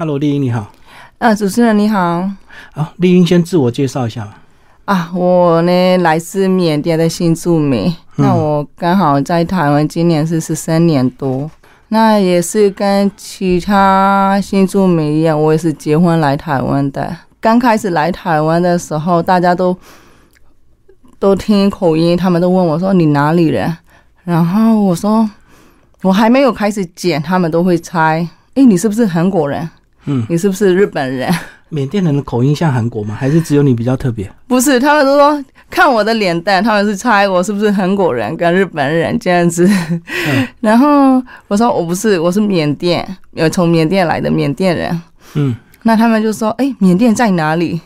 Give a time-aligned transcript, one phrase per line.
[0.00, 0.72] Hello，丽英你好。
[1.18, 2.26] 啊，主持人你好。
[2.72, 4.38] 好，丽英先自我介绍一下吧。
[4.86, 7.94] 啊，我呢来自缅甸的新住民。
[8.16, 11.50] 那我刚好在台湾，今年是十三年多。
[11.88, 17.14] 那也是跟其他新住民一样，我也是结婚来台湾的。
[17.38, 19.76] 刚开始来台湾的时候，大家都
[21.18, 23.76] 都听口音，他们都问我说：“你哪里人？”
[24.24, 25.28] 然后我说
[26.00, 28.26] ：“我还没有开始剪，他们都会猜。
[28.54, 29.68] 哎，你是不是韩国人？
[30.06, 31.32] 嗯，你是不是日本人？”
[31.72, 33.14] 缅甸人的口音像韩国吗？
[33.14, 34.28] 还是只有你比较特别？
[34.48, 39.70] 不是，他们都说看我的脸蛋，他们是猜我是不是韩国人跟日本人这样子。
[40.60, 45.02] 然后我说我不是，我是缅甸，有从缅甸来的缅甸人。
[45.34, 47.80] 嗯，那他们就说：“哎，缅甸在哪里？”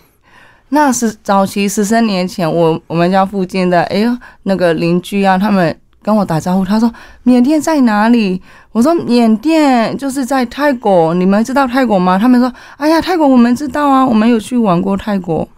[0.70, 5.76] 那是早期十三年前，我我们家附近的哎呦那个邻居啊，他们。
[6.04, 8.40] 跟我打招呼，他说缅甸在哪里？
[8.72, 12.18] 我说缅甸就是在泰国，你们知道泰国吗？
[12.18, 15.48] 他们说，哎呀，泰国我们知道啊，我们有去玩过泰国。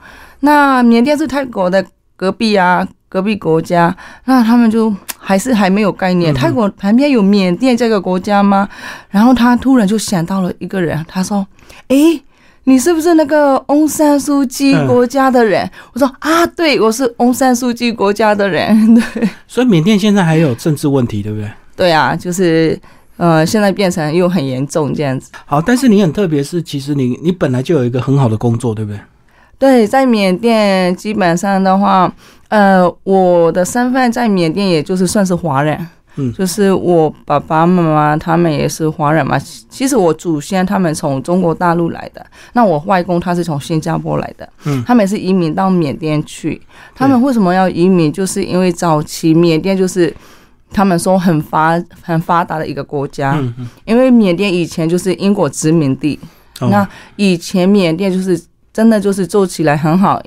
[0.40, 3.94] 那缅甸是泰国的隔壁啊，隔壁国家。
[4.26, 8.68] 那他们就还是还没有概念，泰国旁边有缅甸这个国家吗？
[9.10, 11.44] 然后他突然就想到了一个人，他说，
[11.88, 12.22] 诶。
[12.68, 15.70] 你是不是那个翁山书记国家的人？
[15.92, 18.92] 我说啊，对，我是翁山书记国家的人。
[19.14, 21.48] 对，所以缅甸现在还有政治问题，对不对？
[21.76, 22.76] 对啊，就是
[23.18, 25.30] 呃，现在变成又很严重这样子。
[25.44, 29.00] 好，但是你很特别，是其实你你本来就有一个很好的工作，对不对？
[29.60, 32.12] 对，在缅甸基本上的话，
[32.48, 35.86] 呃，我的身份在缅甸也就是算是华人。
[36.16, 39.38] 嗯，就是我爸爸妈妈他们也是华人嘛。
[39.68, 44.48] 其实我祖先他们从中国大陆来的，那我外公他是从新加坡来的。
[44.64, 46.60] 嗯，他们是移民到缅甸去。
[46.94, 48.12] 他们为什么要移民？
[48.12, 50.14] 就是因为早期缅甸就是
[50.72, 53.34] 他们说很发很发达的一个国家。
[53.36, 53.68] 嗯嗯。
[53.84, 56.18] 因为缅甸以前就是英国殖民地，
[56.60, 58.40] 那以前缅甸就是
[58.72, 60.22] 真的就是做起来很好。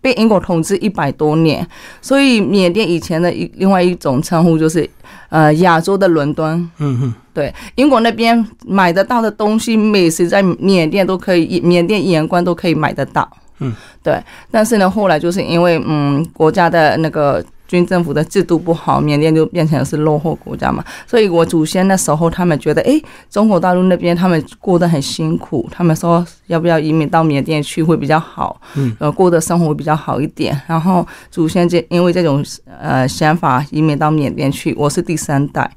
[0.00, 1.66] 被英国统治一百多年，
[2.02, 4.86] 所以缅甸以前的一另外一种称呼就是，
[5.34, 6.70] 呃，亚洲的伦敦。
[6.78, 13.28] 嗯哼，对，英国那边买得到的东西、美食在缅甸都可以，缅甸眼光都可以买得到。
[13.58, 14.22] 嗯，对。
[14.50, 17.44] 但是呢，后来就是因为嗯，国家的那个。
[17.66, 20.84] 军政府的制度不好，缅甸就变成是落后国家嘛。
[21.06, 30.60] 所以我祖先那时候，他们觉得，哎，中国大陆那边他们过得很辛苦，他们说要不要移民到缅甸去会比较好，嗯，呃，过的生活会比较好一点。
[30.66, 32.44] 然后祖先这因为这种
[32.80, 35.70] 呃想法移民到缅甸去，我是第三代。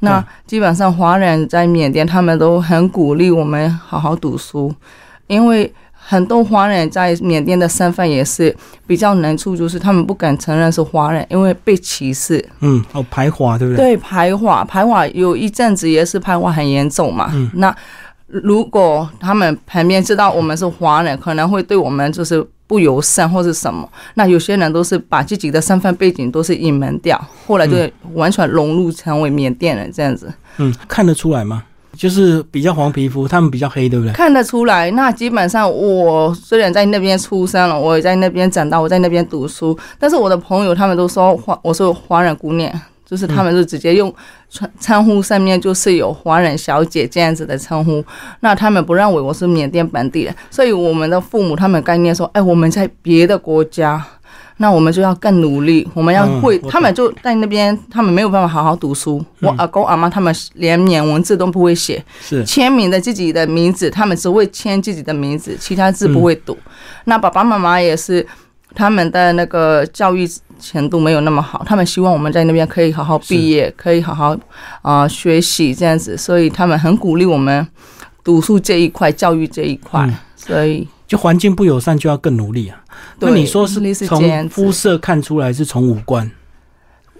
[0.00, 4.74] 那基本上华人在缅甸，他们都很鼓励我们好好读书，
[5.26, 5.72] 因为。
[6.12, 8.54] 很多华人在缅甸的身份也是
[8.86, 12.44] 比较难处，就是他们不敢承认是华人，因为被歧视。
[12.60, 13.82] 嗯，哦，排华对不对？
[13.82, 17.30] 对，排华，排华有一阵子也是排华很严重嘛。
[17.32, 17.74] 嗯，那
[18.26, 23.88] 如果他们旁边知道我们是华人，可能会对我们就是不友善或是什么。
[24.12, 27.74] 那有些人都是把自己的身份背景都是隐瞒掉，后来就
[28.12, 30.30] 完全融入成为缅甸人这样子。
[30.58, 31.62] 嗯，看得出来吗？
[31.96, 34.12] 就是比较黄皮肤，他们比较黑，对不对？
[34.12, 34.90] 看得出来。
[34.92, 42.72] 那基本上，我虽然在那边出生了，我也在那边长大，我在那边读书，但是我的朋友他们都说华，我是华人姑娘，
[43.04, 44.12] 就是他们就直接用
[44.48, 48.02] 称称呼上面就是有华人小姐这样子的称呼。
[48.40, 54.04] 那他们不认为我是缅甸本地人，所以我们的父母他们概念说，哎，我们在别的国家。
[54.58, 56.58] 那我们就要更努力，我们要会。
[56.70, 59.24] 他们就在那边，他们没有办法好好读书。
[59.40, 66.56] 我阿公阿妈他们连缅文字都不会写，是签名的自己的名字，他们只会签自己的名字，其他字不会读。
[67.04, 68.24] 那爸爸妈妈也是，
[68.74, 70.28] 他们的那个教育
[70.60, 74.36] 程度没有那么好，他们希望我们在那边可以好好毕业，可以好好
[74.82, 77.66] 啊学习这样子，所以他们很鼓励我们
[78.22, 80.86] 读书这一块，教育这一块，所以。
[81.08, 82.81] 就环境不友善，就要更努力啊。
[83.20, 86.30] 那你说是从肤色看出来，是从五官？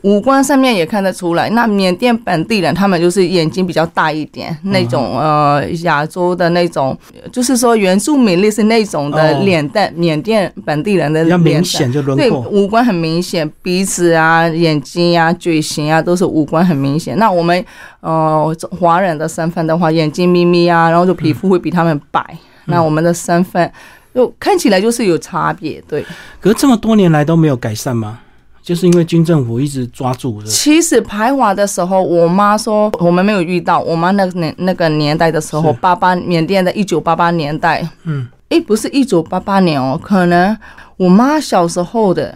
[0.03, 1.49] 五官上面也看得出来。
[1.51, 6.99] 那缅甸本地人，他们就是眼睛比较大一点，那种呃亚洲的那种，
[7.31, 9.93] 就是说原住民类似那种的脸蛋。
[9.95, 12.43] 缅甸本地人的比较明显，就轮廓。
[12.43, 17.17] 对，五官很明显，鼻子啊、眼睛啊、嘴型啊，都是五官很明显。
[17.17, 17.65] 那我们
[18.01, 22.37] 呃华人的身份的话，眼睛眯眯啊，然后就皮肤会比他们白。
[22.65, 23.71] 那我们的身份
[24.15, 26.05] 就看起来就是有差别，对。
[26.41, 28.19] 可是这么多年来都没有改善吗？
[28.63, 30.41] 就是因为军政府一直抓住。
[30.45, 33.81] 其实排华的时候，我妈说我们没有遇到。
[33.81, 40.57] 我妈那个年那个年代的时候，八八缅甸的一九八八年代，嗯，诶，不是一九八八年哦，可能
[40.97, 42.33] 我妈小时候的，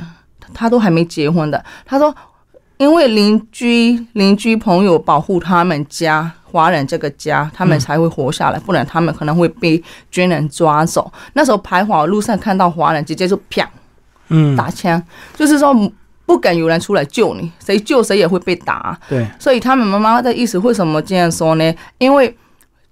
[0.52, 1.64] 她都还没结婚的。
[1.84, 2.12] 她说
[2.78, 11.10] 因为邻居邻居朋友保护他们家华人这个家，他们才会活下来，不然他们可能会被军人抓走。
[11.32, 13.66] 那时候排华路上看到华人，直接就啪，
[14.28, 15.02] 嗯，打枪，
[15.34, 15.74] 就是说
[16.26, 18.98] 不敢有人出来救你，谁救谁也会被打。
[19.08, 21.74] 对，所以他们妈妈的意思为什么这样说呢？
[21.96, 22.36] 因为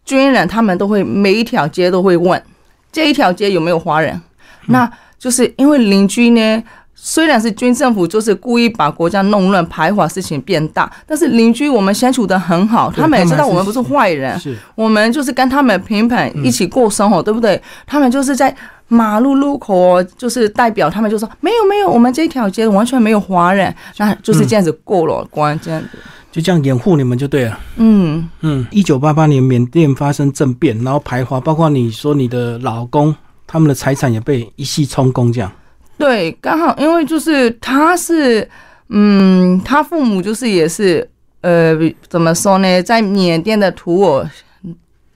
[0.05, 2.43] 军人他们都会每一条街都会问
[2.91, 4.19] 这一条街有没有华人，
[4.67, 6.63] 那就是因为邻居呢。
[7.07, 14.41] 虽然是军政府，就是故意把国家弄乱、排华事情变大，但是邻居我们相处的很好，他们也知道我们不是坏人，
[14.75, 17.61] 我们就是跟他们平等一起过生活，对不对？
[17.87, 18.57] 他们就是在
[18.89, 25.89] 马路路口，就是代表他们就说没有没有，我们这条街完全没有华人，那就是这样子过了关，这样子
[26.33, 27.61] 就这样掩护你们就对了。
[27.77, 33.15] 嗯嗯，一九八八年缅甸发生政变，然后排华，包括你说你的老公，
[33.47, 35.53] 他们的财产也被一系充公，这样。
[35.97, 38.47] 对，刚好因为就是他是，
[38.89, 41.09] 嗯，他父母就是也是，
[41.41, 41.73] 呃，
[42.09, 44.29] 怎么说呢，在缅甸的土尔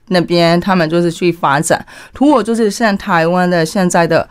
[0.07, 1.85] 那边，他们就是去发展。
[2.13, 4.27] 土尔就是像台湾的现在的，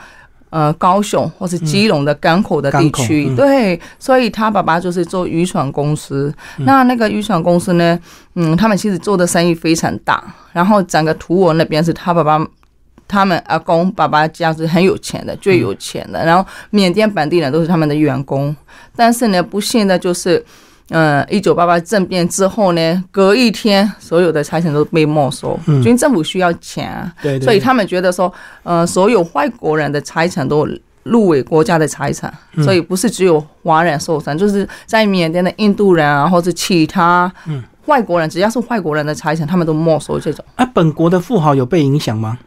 [0.48, 3.32] 呃，高雄或是基隆的港口的地区。
[3.36, 6.34] 对，所以他爸爸就是做渔船公司。
[6.56, 7.96] 那那个渔船公司呢，
[8.34, 10.24] 嗯，他们其实做的生意非常大。
[10.52, 12.44] 然后整个土尔那边是他爸爸。
[13.08, 16.24] 他们阿公爸爸家是很有钱的，最有钱的。
[16.24, 18.54] 然后缅甸本地人都是他们的员工，
[18.94, 20.44] 但是呢，不幸的就是，
[20.90, 25.58] 嗯，一九八八政变之后呢，隔一天所有的财产都被没收。
[25.82, 28.32] 军政府需要钱，对，所以他们觉得说，
[28.62, 30.68] 呃，所有外国人的财产都
[31.04, 32.32] 入为国家的财产，
[32.62, 37.32] 所以不是只有华人受伤，就是在缅甸的印度人啊，或者其他
[37.86, 40.44] 外国人，只要是外国人的财产，他们都没收这种。
[40.56, 42.38] 啊，本国的富豪有被影响吗？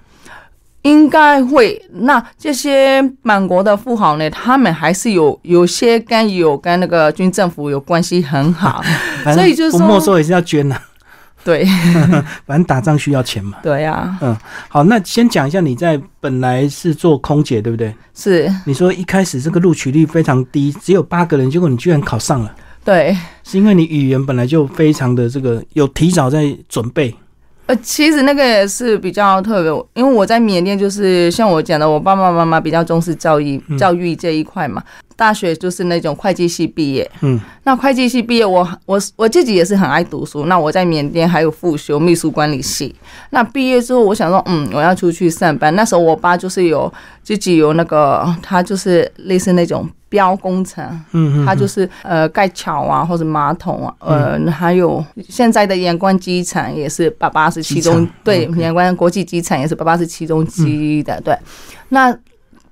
[0.83, 1.81] 应该会。
[1.91, 4.29] 那这些满国的富豪呢？
[4.29, 8.81] 他们还是有有些跟有跟那个军政府有关系很好，
[9.33, 10.79] 所以就是不没收也是要捐呐。
[11.43, 11.65] 对，
[12.45, 13.57] 反正打仗需要钱嘛。
[13.63, 14.15] 对呀。
[14.21, 14.37] 嗯，
[14.69, 17.91] 好，那先讲一下你在本来是做空姐，对不对？
[18.13, 18.47] 是。
[18.63, 22.55] 你说一开始这个录取率非常低，只有八个人，结果你居然考上了。
[22.85, 23.17] 对。
[23.43, 27.15] 是因为你语言本来就非常的这个有提早在准备。
[27.75, 34.81] 其实那个也是比较特别，因为我在缅甸，就是像我讲的，我爸爸妈妈比较重视教育，教育这一块嘛。
[35.15, 40.45] 大学就是那种会计系毕业，嗯，那会计系毕业，我我我自己也是很爱读书。
[40.45, 42.95] 那我在缅甸还有复修秘书管理系。
[43.29, 45.75] 那毕业之后，我想说，嗯，我要出去上班。
[45.75, 46.91] 那时候我爸就是有
[47.21, 61.33] 自己有那个，他就是类似那种标工程，嗯嗯，他就是呃盖桥啊或者马桶啊，呃还有现在的阳光机场也是爸爸是其中对阳光国际机场也是爸爸是其中之一的，对，
[61.89, 62.15] 那。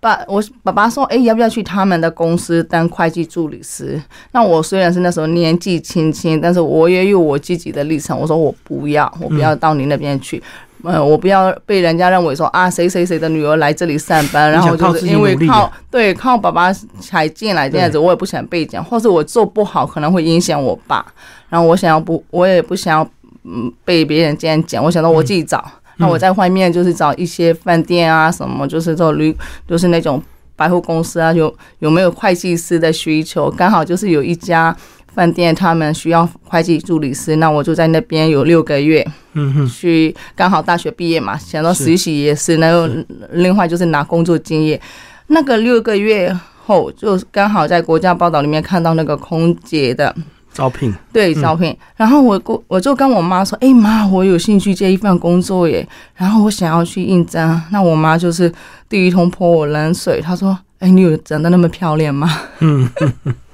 [0.01, 4.01] 爸，我爸爸说，哎，要不要去他们的公司当会计助理师？
[4.31, 8.17] 那我虽然是那时候年纪轻轻，但是我也有我自己的立场。
[8.17, 10.37] 我说我不要，我不要到你那边去。
[10.37, 10.43] 嗯，
[10.83, 16.71] 我不要被人家认为说啊，谁谁谁的女儿来这里上班，然后就是因为靠对靠爸爸
[17.01, 21.05] 才进来这样子，我也不想被讲，或是我做不好可能会影响我爸。
[21.49, 23.09] 然后我想要不，我也不想要
[23.43, 24.83] 嗯被别人这样讲。
[24.83, 25.63] 我想到我自己找。
[25.97, 29.35] 那我在外面就是找一些饭店啊，什么就是做旅，
[29.67, 30.23] 就是那种
[30.55, 33.51] 百货公司啊，有有没有会计师的需求？
[33.51, 34.73] 刚好就是有一家
[35.13, 42.87] 饭店，他们需要会计助理师，那我就在那边有六个月，嗯哼，去刚好大学毕业嘛，想到实习也是，然后
[43.31, 44.79] 另外就是拿工作经验。
[45.27, 46.35] 那个六个月
[46.65, 50.15] 后，就刚好在国家报道里面看到那个空姐的。
[50.51, 58.51] 招聘对招聘，然后我我我就跟我妈说：“哎妈，我有兴趣接一份工作耶，然后我想要去应征。”那我妈就是
[58.89, 62.27] 第一通泼我冷水，她说：“哎，你有长得那么漂亮吗？”
[62.59, 62.89] 嗯，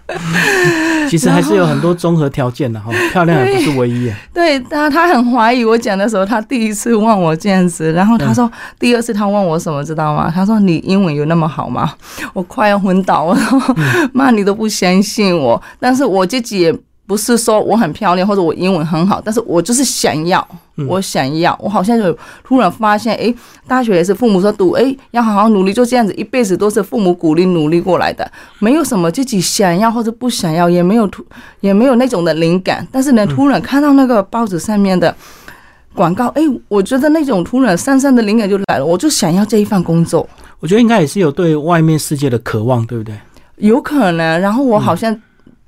[1.09, 4.12] 其实还是有很多综合条件的哈，漂亮也不是唯一。
[4.33, 10.31] 对， 他他很怀疑我讲的时候，他第一次问我这样子，然后他说第二次他问我什么知道吗？
[10.33, 11.93] 他说：“你英文有那么好吗？”
[12.33, 13.39] 我快要昏倒了，
[14.13, 16.75] 妈，你都不相信我，但是我自己也。
[17.07, 20.45] 不是说我很漂亮或者我英文很好，但是我就是想要，
[20.88, 23.31] 我想要，我好像就突然发现，哎，
[23.67, 31.24] 大学也是父母说读，哎，要好好努力，就这样子，一辈子都是父母鼓励努力过来的，没有什么自己想要或者不想要，也没有突，
[31.59, 35.15] 也没有那种的灵感，但是呢，突然看到那个报纸上面的
[35.93, 40.27] 广告，哎，我觉得那种突然深深的灵感就来了，我就想要这一份工作。
[40.59, 43.15] 我觉得应该也是有对外面世界的渴望，对不对？
[43.57, 45.15] 有可能，然后我好像。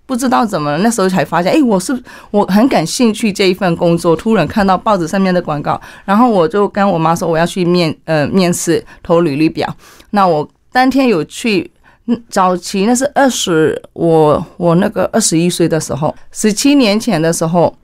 [0.07, 1.95] 不知道怎么了，那时候才发现，哎，我是
[2.31, 4.15] 我很感兴趣这一份工作。
[4.15, 9.71] 突然看到报纸上面的广告，然后我就跟我妈说我要去面呃面试投履历表。
[10.11, 11.69] 那我当天有去
[12.05, 17.75] 嗯，早期那是二十，我我那个二十一岁的时候，十七年前的时候，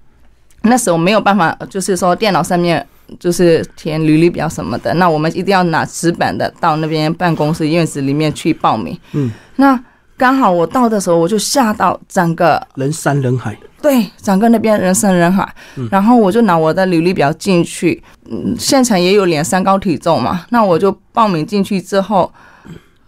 [0.61, 2.87] 那时候没有办法，就是说电脑上面
[3.19, 8.97] 就是填履历表什么的，那我们一定要拿纸板的到那边办公室院子里面去报名。
[9.11, 9.77] 嗯，那
[10.23, 13.53] 刚好我到的时候，我就吓到整个人山人海。
[13.81, 15.45] 对，整个那边人山人海，
[15.91, 18.01] 然后我就拿我的履历表进去，
[18.31, 22.31] 嗯，现场也有脸身高体重嘛，那我就报名进去之后，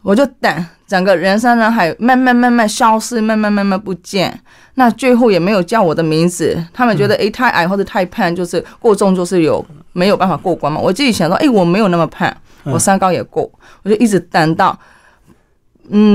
[0.02, 0.66] 我就等。
[0.86, 4.38] 整个人山人海，慢慢慢慢消失，慢慢慢慢不见。
[4.74, 10.82] 那最后也没有叫我的名字，他们觉得诶太矮或者太胖，就是过重，就是有没有办法过关嘛。
[10.82, 12.30] 我自己想说，诶我没有那么胖，
[12.66, 13.50] 我身高也够，
[13.84, 14.86] 我就一直等到，嗯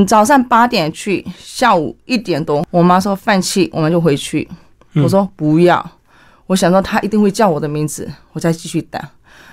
[0.07, 4.49] 早上八点去，下午一点多，我妈说放弃，我们就回去。
[4.95, 5.91] 我说不要，
[6.47, 9.01] 我想说他一定会叫我的名字，我再继续等。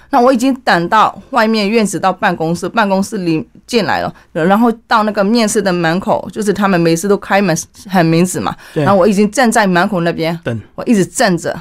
[0.10, 7.56] 那我已经等到外面院子到办公室，办公室里进来了，然后到那个面试的门口，就是他们每次都开门
[7.90, 8.56] 喊名字嘛。
[8.74, 11.54] 然后我已经站在门口那边等，我一直站着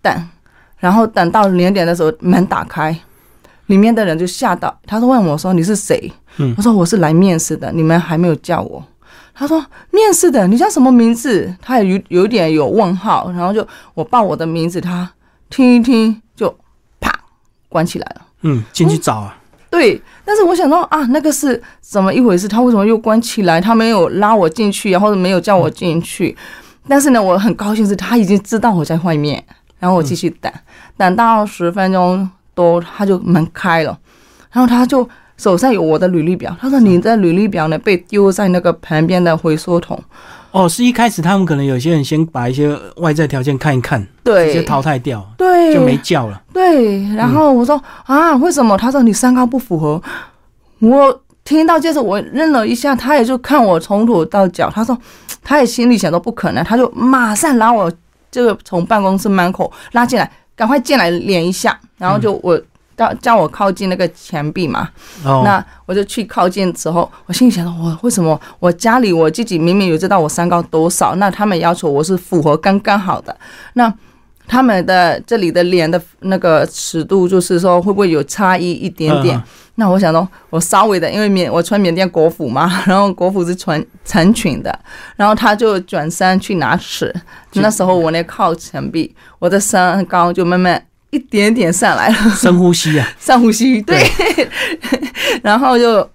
[0.00, 0.28] 等，
[0.78, 2.96] 然后等到两点的时候门打开，
[3.66, 6.10] 里面的人就吓到，他说问我说你是谁？
[6.38, 8.84] 嗯，我说我是来面试的，你们还没有叫我。
[9.34, 11.54] 他说面试的，你叫什么名字？
[11.60, 15.10] 他也有有点有问号，然后就我报我的名字，他
[15.48, 16.54] 听一听就
[17.00, 17.10] 啪。
[17.68, 19.38] 关起来了，嗯，进去找啊。
[19.70, 22.46] 对，但是我想到啊，那个是怎么一回事？
[22.46, 23.58] 他为什么又关起来？
[23.58, 26.36] 他没有拉我进去，然后没有叫我进去。
[26.86, 29.42] 但是呢，我很高兴是他已经知道我在外面，
[29.78, 30.52] 然后我继续等，
[30.98, 33.98] 等到十分钟多，他就门开了，
[34.50, 35.08] 然后他就
[35.42, 40.00] 手上有我的履历表，他说你的履历表呢被丢在那个旁边的回收桶。
[40.52, 46.40] 哦，是一开始他们可能有些人先把一些外在条件看一看，对，直接淘汰掉，对，就没叫了。
[46.52, 48.76] 对，然后我说啊，为什么？
[48.76, 50.00] 他说你身高不符合。
[50.78, 54.96] 我听到就是我认了一下，他也就看我从头到脚，他说
[55.42, 57.90] 他也心里想说不可能，他就马上拉我
[58.30, 62.60] 这个从办公室门口拉进来，赶快进来连一下，然后就我。
[63.02, 64.88] 叫叫我靠近那个墙壁嘛，
[65.24, 73.36] 那我就去靠近之后，我心里想说，我为什么我家里我自己明明有知道我身高多少，那他们要求我是符合刚刚好的，
[73.74, 73.92] 那
[74.46, 79.42] 他们的这里的脸的那个尺度就是说会不会有差异一点点？
[79.76, 84.78] 那我想说，我稍微的，因为缅我穿缅甸国服嘛，然后国服是穿长裙的，
[85.16, 87.12] 然后他就转身去拿尺，
[87.54, 90.80] 那时候我那靠墙壁，我的身高就慢慢。
[91.12, 94.02] 一点点上来了，深呼吸啊， 上呼吸，对，
[95.44, 96.10] 然后就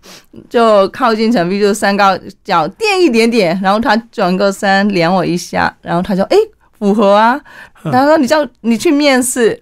[0.49, 6.37] 就靠近墙壁，就三高脚垫一点点，然后他转个身连我一下，然后他就哎
[6.79, 7.39] 符合啊，
[7.83, 9.61] 他说你叫你去面试，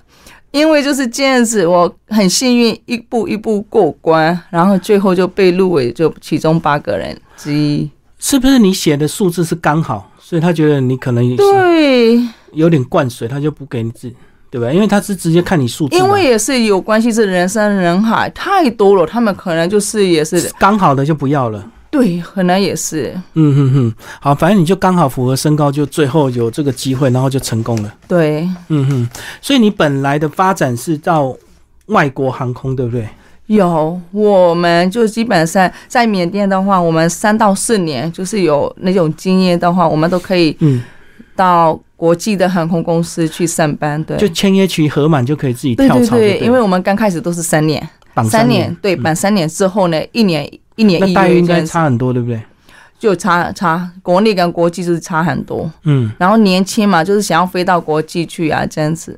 [0.51, 7.91] 因为就是这样子，我很幸运一步一步过关，然后最后就被入围，就其中八个人之一。
[8.17, 12.21] 是不是你写的数字是刚好，所以他觉得你可能对。
[12.53, 14.09] 有点灌水，他就不给你字。
[14.55, 14.71] 对吧？
[14.71, 21.61] 因为他是直接看你数字，因为也是有关系，是人山人海太多了，他们可能就是也是刚好的就不要了。
[21.91, 23.13] 对，可能也是。
[23.33, 27.93] 嗯哼哼，好，反正你就刚好符合身高，就最后有这个机会，然后就成功了。
[28.07, 29.09] 对，嗯哼，
[29.41, 31.35] 所以你本来的发展是到
[31.87, 33.05] 外国航空，对不对？
[33.47, 40.81] 有，我们就基本上在缅甸的话，我们三到四年就是有那种经验的话，我们都可以嗯
[41.35, 41.79] 到。
[41.97, 46.17] 国际的航空公司去上班，对，就签约期合满就可以自己跳槽。
[46.17, 47.81] 对对对，因为我们刚开始都是三年，
[48.29, 52.41] 三年，对，满三年之后呢，一年一年一待遇应该差很多，对不对？
[52.99, 56.11] 就差差国内跟国际就是差很多，嗯。
[56.17, 59.17] 然后年轻嘛，就是想要飞到国际去啊，这样子。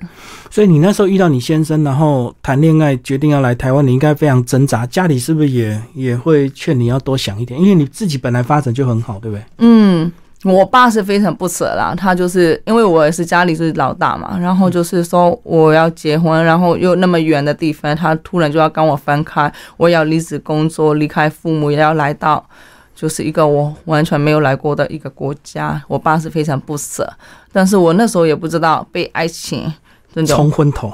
[0.51, 4.85] 所以你那时候遇到你先生，然后谈恋爱，决定要来台湾，你应该非常挣扎。
[4.85, 7.59] 家里是不是也也会劝你要多想一点？
[7.59, 9.43] 因为你自己本来发展就很好，对不对？
[9.57, 10.11] 嗯。
[10.43, 22.47] 我爸是非常不舍啦，他就是因为我也是家里是老大嘛，然后就是说我要结婚，然后又那么远的地方，他突然就要跟我分开，我要离职工作，离开父母，也要来到
[22.95, 27.11] 就是一个我完全没有来过的一个国家，我爸是非常不舍，
[27.51, 29.73] 但是我那时候也不知道被爱情
[30.27, 30.91] 冲昏头，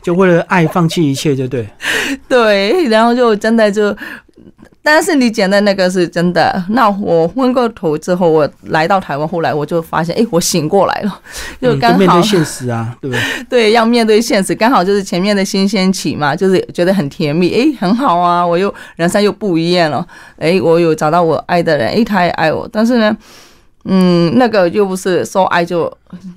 [0.00, 1.68] 就为了爱放弃一切，就对，
[2.28, 3.94] 对，然后就真的就。
[4.86, 6.62] 但是你讲的那个是真的。
[6.68, 11.20] 那我昏过头之后，我来到台湾，后来我就发现，哎，我醒过来了，
[11.58, 13.22] 就刚好面对现实啊， 对不对？
[13.48, 20.06] 对，要面对现实，刚好就是前面的新鲜期嘛，就是觉得很甜蜜，哎，很好啊，我又人生又不一样了，
[20.38, 23.16] 哎，我有找到我爱的人，哎，他也爱我，但是呢，
[23.86, 25.90] 嗯，那个又不是说爱就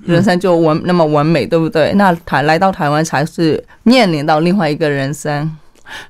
[0.06, 1.92] 人生就完那么完美，对不对？
[1.96, 5.54] 那台来到台湾才是面临到另外一个人生。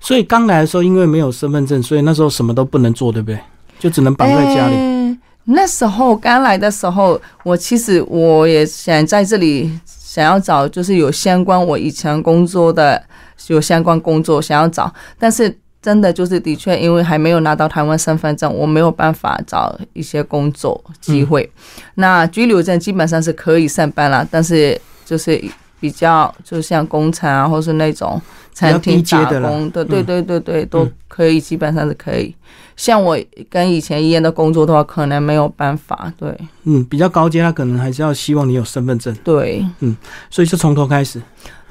[0.01, 3.39] 所以刚来的时候，因为没有身份证，所以那时候什么都不能做，对不对？
[3.79, 5.19] 就只能绑在家里。
[5.45, 13.03] 那时候刚来的时候，我其实我也想在这里想要找，就是有相关我以前工作的
[13.47, 21.51] 有相关工作想要找，但是真的就是的确因为还没有拿到台湾身份证，我没有办法找一些工作机会。
[21.95, 25.43] 那居留证基本上是可以上班了，但是就是
[25.81, 28.21] 比较就像工厂啊，或是那种
[28.53, 32.35] 餐厅打工的，对对对对，都可以，基本上是可以。
[32.77, 33.19] 像我
[33.51, 36.13] 跟以前一样的工作的话，可能没有办法。
[36.17, 36.33] 对，
[36.63, 39.13] 嗯，比较高阶，他可能还是要希望你有身份证。
[39.25, 39.97] 对，嗯，
[40.31, 41.21] 所以就从头开始。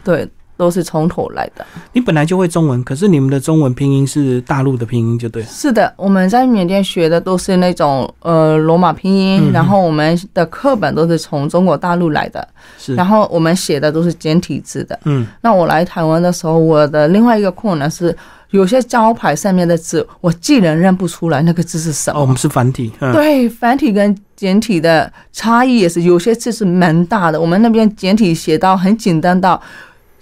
[0.03, 1.65] 对，都是从头来的。
[1.93, 5.43] 你本来就会中文，可是你们的中文拼音是大陆的拼音，就对。
[5.43, 12.45] 是的，我们在缅甸学的都是那种呃罗马拼音，然后我们的课本都是从中国大陆来的，
[12.77, 12.95] 是。
[12.95, 14.99] 然后我们写的都是简体字的。
[15.05, 15.25] 嗯。
[15.41, 18.13] 那我来台湾的时候，我的另外一个困难是。
[18.51, 22.17] 有些招牌上面的字，我竟然认不出来那个字是什么。
[22.17, 22.89] 哦，我们是繁体。
[22.97, 27.41] 对，繁体跟简体的差异也是，有些字是蛮大的。
[27.41, 29.61] 我们那边简体写到很简单到，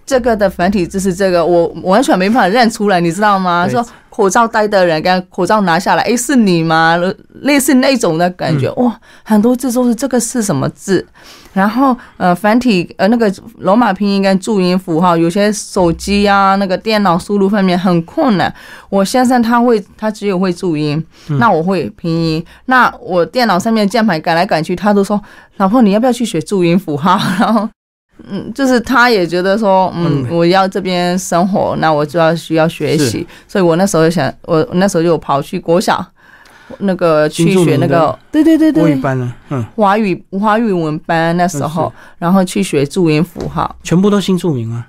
[0.06, 3.68] 这个的繁体字是这个，我完全没办法认出来，你知道吗？
[3.68, 6.98] 说口罩戴的人跟口罩拿下来，哎，是你吗？
[7.42, 8.72] 类似那种的感觉。
[8.74, 11.06] 哇，很多字都是这个是什么字？
[11.52, 18.54] 然后，呃，繁体，呃，那个罗马拼音跟注音符号，有些手机啊，那个电脑输入方面很困难。
[18.90, 21.02] 我先生他会，他只有会注音，
[21.40, 22.46] 那我会拼音。
[22.66, 25.22] 那我电脑上面键盘改来改去，他都说
[25.58, 27.70] ：“老婆，你要不要去学注音符号？” 然后，
[28.30, 33.26] 嗯，就是他也觉得说，嗯，我要这边生活，那我就要需要学习。
[33.48, 36.06] 所以我那时候想，我那时候就跑去国小。
[36.80, 44.88] 那个去学那个，对对对对，华语班呢，嗯，华语华语文班那时候，然后去学注音符号，全部都新住民啊？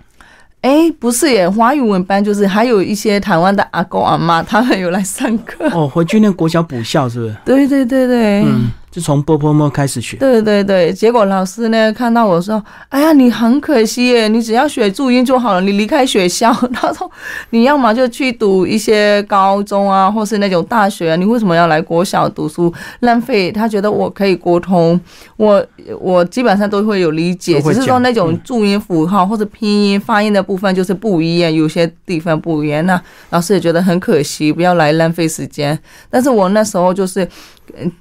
[0.63, 5.69] 哎，不是耶，华语文班就是还有一些台湾的阿公阿妈，他们有来上课。
[5.75, 7.37] 哦，回去念国小补校是不是？
[7.45, 8.71] 对对对对，嗯。
[8.97, 17.11] 是从波波摸开始学，对对对，结果老师呢看到我说：“哎呀，你很可惜耶，你只要学注音就好了，你离开学校。”他说
[17.51, 22.73] ：“你要么就去读一些高中啊，或是那种大学，你为什么要来国小读书？
[23.01, 24.99] 浪费。”他觉得我可以沟通，
[25.37, 25.63] 我
[26.01, 32.87] 我基本上都会有理解，只是说那种注音符号或者拼音发音的部分就是不一样，有些地方不一样。
[32.87, 35.79] 那老师也觉得很可惜，不要来浪费时间。
[36.09, 37.29] 但是我那时候就是。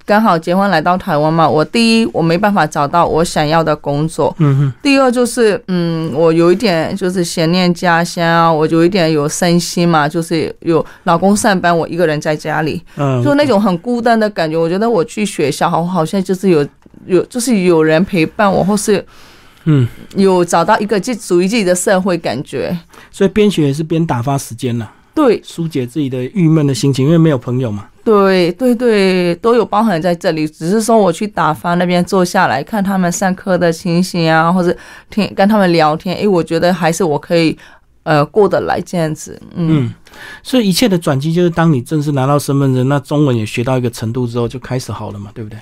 [0.05, 4.73] 刚好结婚来到台湾嘛，我第一我没办法找到我想要的工作，嗯哼。
[4.81, 14.57] 第二就是，嗯，我有一点就是想念家乡啊，我有一点有身心嘛，就是有老公上班，我一个人在家里，嗯，就那种很孤单的感觉。
[14.57, 16.65] 我觉得我去学校，好好像就是有
[17.05, 19.03] 有就是有人陪伴我，或是
[19.65, 22.77] 嗯，有找到一个自属于自己的社会感觉。
[23.11, 27.85] 所以边学也是边打发时间了，对，疏解自己的郁闷的心情，因为没有朋友嘛。
[28.05, 30.47] 对对对，都有包含在这里。
[30.47, 34.73] 只是说我去打发那边坐下来看他们上课的情形啊，或者
[35.09, 37.57] 听跟他们聊天，哎，我觉得还是我可以
[38.03, 39.41] 呃过得来这样子。
[39.55, 39.91] 嗯，
[40.43, 45.57] 所以一切的转机就是当你正式拿到身份证，那中文也学到一个程度之后，就开始好了嘛，对不对？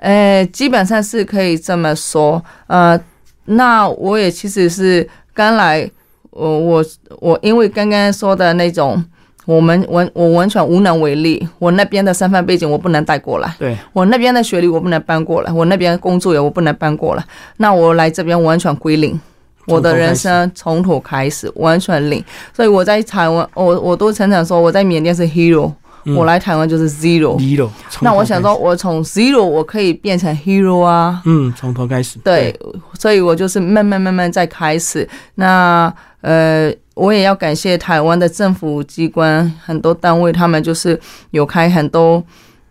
[0.00, 2.42] 呃，基本上是可以这么说。
[2.66, 3.00] 呃，
[3.44, 5.88] 那我也其实是刚来，
[6.30, 6.84] 我我
[7.20, 9.00] 我因为刚刚说的那种。
[9.46, 13.76] 我们完我完全无能为力，我那边的身份背景我不能带过来，对。
[13.92, 17.24] 我那边的学历我不能搬过来，我那边工作也我不能搬过来，
[17.58, 19.20] 那我来这边完全归零，
[19.66, 25.70] 我的人生从头开始完全零，所以我在台湾，我我都常常说我在缅甸是 hero，
[26.16, 27.68] 我来台湾就是 zero，zero，
[28.00, 32.58] 那我想说我从 zero 我可以变成 hero 啊，嗯，从头开始，对，
[32.98, 36.72] 所以我就是慢慢慢慢在开始，那呃。
[36.96, 40.96] 我也要感谢台湾的政府机关，很多单位他们就是
[41.32, 42.22] 有开很多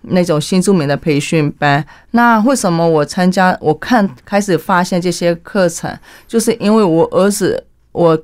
[0.04, 1.86] 那种新住民的培训班。
[2.12, 3.54] 那为什么我参加？
[3.60, 5.94] 我看开始发现这些课程，
[6.26, 8.18] 就是因为我儿子，我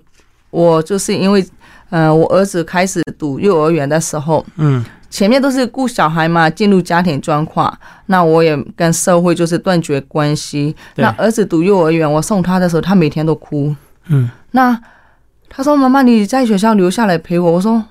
[0.51, 1.45] 我就是因为，
[1.89, 10.75] 呃，我儿子开始读幼儿园的时候，嗯，前面都是顾小孩嘛，进入家庭状况，那我也跟社会就是断绝关系。
[10.95, 13.75] 那儿子读幼儿园，我送他的时候，他每天都哭，
[14.07, 14.79] 嗯，那。
[15.51, 17.83] 他说：“妈妈，你在学校留下来陪我。”我说：“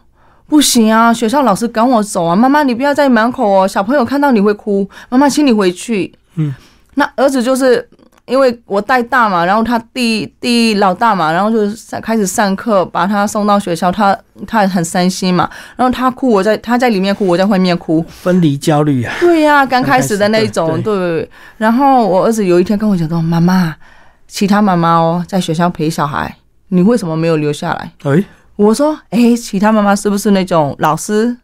[0.46, 4.88] 不行啊，学校老师赶我走啊。”妈妈，你不要在门口哦，小朋友看到你会哭。
[5.08, 6.14] 妈妈，请你回去。
[6.36, 6.54] 嗯，
[6.94, 7.86] 那儿子就是
[8.28, 11.58] 因为我带大嘛，然后他弟弟老大嘛，然后就
[12.02, 15.48] 开始上课，把他送到学校，他他很伤心嘛。
[15.76, 19.14] 然后他哭，我在他在里面哭，我在外面哭，分离焦虑啊。
[19.20, 21.28] 对呀，刚开始的那种，对。
[21.56, 23.74] 然后我儿子有一天跟我讲说：“妈妈，
[24.26, 26.36] 其他妈妈哦，在学校陪小孩。”
[26.70, 27.92] 你为什么没有留下来？
[28.02, 28.24] 哎，
[28.56, 31.34] 我说，哎，其他妈妈是不是那种老师，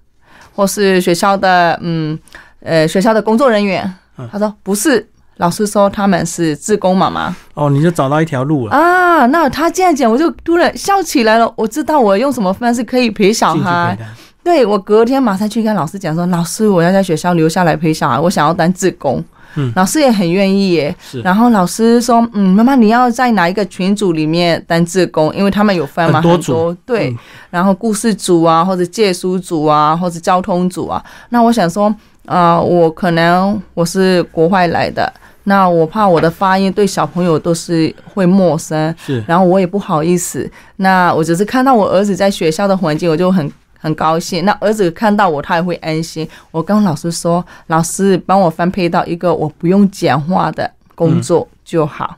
[0.54, 2.18] 或是学校的，嗯，
[2.60, 3.90] 呃学校的工作人员。
[4.30, 5.04] 他说不是，
[5.38, 7.34] 老师说他们是志工妈妈。
[7.54, 9.26] 哦，你就找到一条路了啊！
[9.26, 11.52] 那他这样讲，我就突然笑起来了。
[11.56, 13.96] 我知道我用什么方式可以陪小孩。
[14.42, 19.24] 对我隔天马上去跟老师讲说，老师我要在学校留下来陪小孩，我想要当志工。
[19.56, 20.94] 嗯，老师也很愿意耶。
[21.00, 21.20] 是。
[21.22, 25.34] 然后老师说，嗯，妈妈你要在哪一个群组里面当志工？
[25.34, 27.16] 因为他们有分嘛，很多组对。
[27.50, 31.02] 然后故事组啊，或者借书组啊，或者交通组啊。
[31.28, 31.94] 那我想说，
[32.26, 35.12] 啊，我可能我是国外来的，
[35.44, 38.94] 那我怕我的发音对小朋友都是会陌生。
[38.98, 39.22] 是。
[39.26, 43.52] 然后我也不好意思，那我只是看到我儿子在学校的环境，我就很。
[43.84, 46.26] 很高兴，那儿子看到我，他也会安心。
[46.50, 52.16] 我跟老师说：“老师，帮我分配到一个我不用讲话的工作就好。”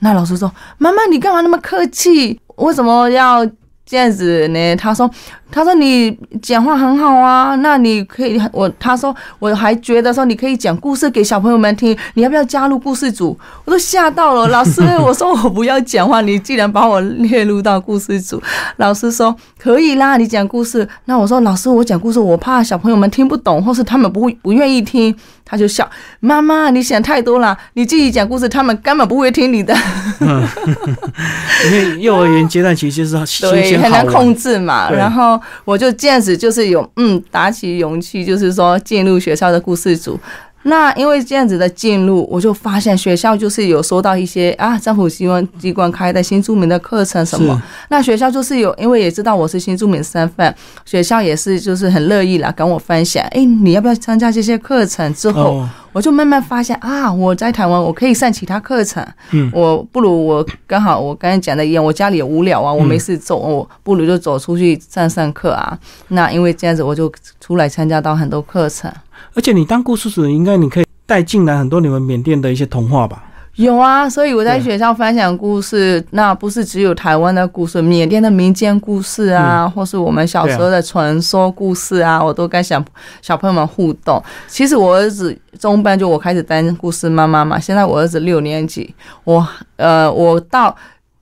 [0.00, 2.38] 那老师说：“妈妈，你干嘛那么客气？
[2.56, 3.42] 为什么要？”
[3.84, 4.76] 这样子呢？
[4.76, 5.10] 他说
[5.50, 14.48] ：“他说你讲话很好啊，那你可以我他说我还觉得说你可以讲故事给小朋友们听，你要不要加入故事组？”我都吓到了。
[14.48, 18.40] 老师，我说我不要讲话，你既然把我列入到故事组，
[18.76, 20.88] 老师说可以啦，你讲故事。
[21.04, 25.14] 那我说老师，我讲故事，我怕小朋友们听不懂，或是他们不会不愿意听。
[25.44, 25.88] 他就笑，
[26.20, 27.56] 妈妈，你想太多了。
[27.74, 29.74] 你自己讲故事，他们根本不会听你的。
[30.20, 34.90] 因为幼儿园阶段其实是对很难控制嘛。
[34.90, 40.18] 然后我就这样子，就是有嗯，打起勇气，就是说进入学校的故事组。
[40.64, 47.60] 那因为这样子的进入，我就发现学校就是有收到一些啊，政府机关机关开的新著名的课程什么。
[47.88, 53.24] 那学校就是有，因为也知道我是新住民身份，学校也是就是很乐意啦跟我分享。
[53.32, 55.12] 哎，你要不要参加这些课程？
[55.14, 59.04] 之后我就慢慢发现啊，我在台湾我可以上其他课程。
[59.32, 65.76] 嗯，我不如我刚好我刚才讲的一样，我家里也无聊啊，我没事做，我不如就走出去上上课啊。
[66.08, 68.90] 那因为这样子，我就出来参加到很多课程。
[69.34, 73.24] 而且你当故事主，应该你可以带进来很多你们缅甸的一些童话吧？
[73.56, 82.82] 有啊，所以我在学校分享故事，那不是只有台湾的故事，缅甸的民间故事啊，或是我们小时候的传说故事啊，我都跟小
[83.20, 84.22] 小朋友们互动。
[84.48, 90.74] 其实我儿子中班就我开始当故事妈妈嘛，现在我儿子六年级，我呃，我到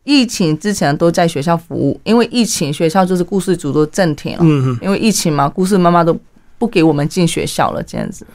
[0.04, 6.16] 疫情之前都在学校服务，因为疫情学校就是故事组都暂停了，嗯嗯，因为疫情嘛，故事妈妈都。
[6.60, 8.26] 不给我们进学校了，这样子。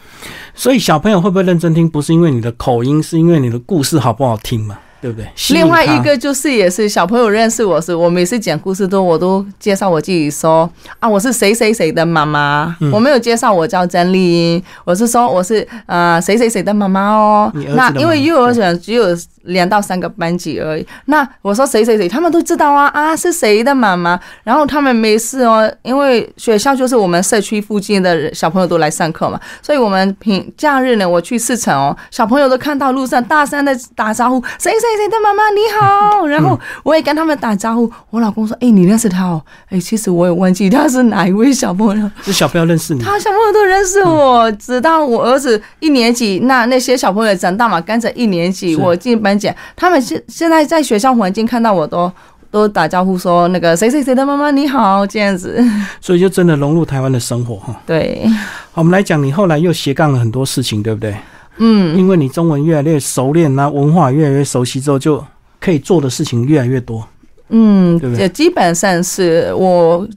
[0.56, 1.88] 所以小朋友会不会认真听？
[1.88, 4.80] 不是因为你的口音，是因为你的故事好不好听嘛？
[5.06, 5.30] 对不对？
[5.50, 12.76] 另外一个就是也是小朋友认识我是，我每次讲故事都我都介绍我自己说啊，我是谁谁谁的妈妈。
[12.92, 17.52] 我没有介绍我叫曾丽英，我是说我是呃谁谁谁的妈妈哦。
[17.76, 19.16] 那因为幼儿园只有。
[19.46, 20.84] 两到三个班级而已。
[21.06, 24.20] 那我说谁谁谁，他们都知道啊啊是谁的妈妈。
[24.44, 36.26] 然后他们没事哦，因为学校就是我们社区附近的小朋友都来上课嘛，所以我们平假日呢，我去市场哦，小朋友都看到路上大声的打招呼，谁谁谁的妈妈你好。
[36.26, 37.92] 然后我也跟他们打招呼。
[38.10, 39.42] 我老公说，哎，你认识他哦？
[39.70, 42.12] 哎，其实我也忘记他是哪一位小朋友。
[42.24, 43.04] 这小朋友认识你？
[43.04, 49.36] 他小朋友都认识我，直到我儿子一年级，那那些小朋友长大嘛，跟着一年级，我进班。
[49.38, 52.10] 级，他们现现在在学校环境看到我都
[52.50, 55.62] 都打招呼说那个谁谁谁的妈妈你好这样子，
[56.00, 57.76] 所以就真的融入台湾的生活哈。
[57.86, 58.26] 对，
[58.72, 61.14] 好，我们来讲，你后来又斜杠了很多事情，对不对？
[61.58, 65.24] 嗯，因为你中文越来越熟练，那文化越来越熟悉之后，就
[65.60, 67.08] 可以做的事情越来越多。
[67.50, 68.28] 嗯，对不对？
[68.30, 70.08] 基本上是我。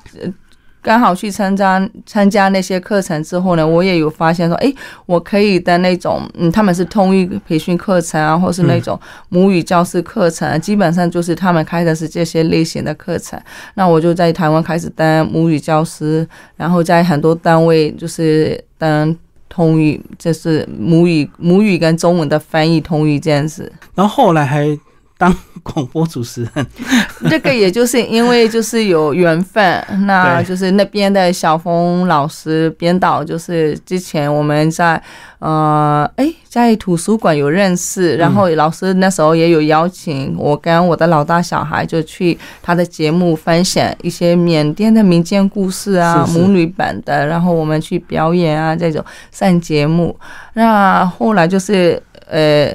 [0.81, 4.73] 刚好去参加参加那些课程之后呢，我也有发现说，哎，
[5.07, 8.99] 我可以的那种，嗯，他们是通译培训课程啊，或是那种
[9.29, 13.39] 母语教师课程，基本上就是他们开的是这些类型的课程。
[13.75, 19.15] 那我就在台湾开始当母语教师，然后在很多单位就是当
[19.49, 23.73] 通语，就是母语母语跟中文的翻译通语这样子。
[23.95, 24.79] 然后后来还。
[25.19, 26.67] 当广播主持人，
[27.29, 35.03] 这个也就是因为就是有缘分，那就是那边的小峰老师编导，就是之前我们在
[35.41, 50.17] 呃哎在图书馆有认识，然后老师那时候也有邀请我跟我的老大小孩就去他的节目分享一些缅甸的民间故事啊，母女版的，然后我们去表演啊这种上节目，
[50.55, 52.01] 那后来就是
[52.31, 52.73] 呃。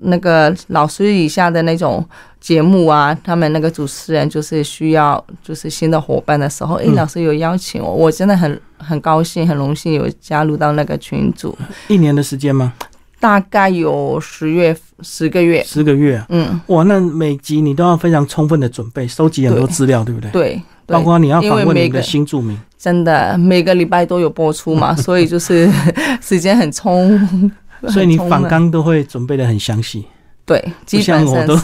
[0.00, 2.04] 那个老师以下的那种
[2.40, 11.56] 节目啊，他们那个主持人就是需要就是新的伙伴的时候，哎，老师有邀请我，我真的很很高兴，很荣幸有加入到那个群组。
[11.88, 12.72] 一年的时间吗？
[13.20, 15.62] 大概有十月十个月。
[15.64, 20.30] 十个月，嗯，哇，那每集你都要非常充分的准备，收集很多资料，对不对？
[20.30, 20.62] 对。
[20.86, 25.70] 包括你要访问每个新著名，真的每个礼拜都有播出嘛，所以就是
[26.22, 27.50] 时间很充，
[27.88, 30.04] 所以你访纲都会准备的很详细。
[30.44, 31.54] 对，基本上都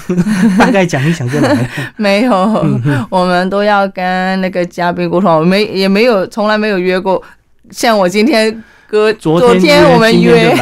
[0.58, 1.70] 大概讲一讲就来。
[1.96, 2.34] 没有，
[3.10, 7.22] 我们都要跟那个嘉宾沟通，没也没有从来没有约过。
[7.70, 10.56] 像我今天哥，昨天我们约，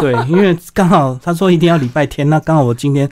[0.00, 3.06] 对，因为刚好他说一定要礼拜天，那刚好我今天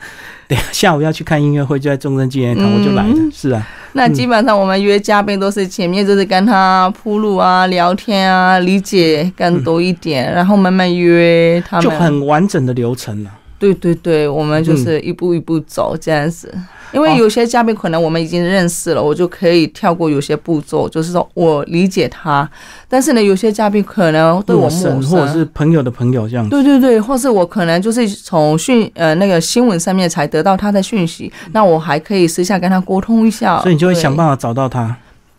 [0.49, 3.15] 等下午要去看音乐会，就在中正纪念堂，我就来了。
[3.31, 13.31] 是啊，那基本上我们约嘉宾都是前面就是跟他铺路啊、聊天啊、理解更多一点，然后慢慢约他们，就很完整的流程了。
[13.59, 16.53] 对对对，我们就是一步一步走这样子，
[16.93, 22.49] 因为有些嘉宾可能我们已经认识了，我就可以跳过有些步骤，就是说我理解他。
[22.89, 26.49] 但是呢，有些嘉宾可能对我陌生，或者是朋友的朋友这样。
[26.49, 33.61] 对对对，或是我可能就是从讯呃那个新闻上面才得到他的讯息，那我还可以私下跟他沟通一下。
[33.63, 34.95] 所以你就会想办法找到他，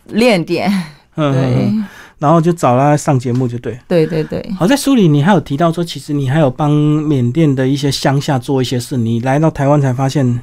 [0.08, 0.70] 练点。
[1.16, 1.72] 嗯，对。
[2.18, 3.78] 然后就找他上节目，就对。
[3.86, 4.44] 对对对。
[4.58, 8.96] 好，在书里你还有提到说，其实你还有帮缅甸的一些乡下做一些事。
[8.96, 10.40] 你来到台湾才发现，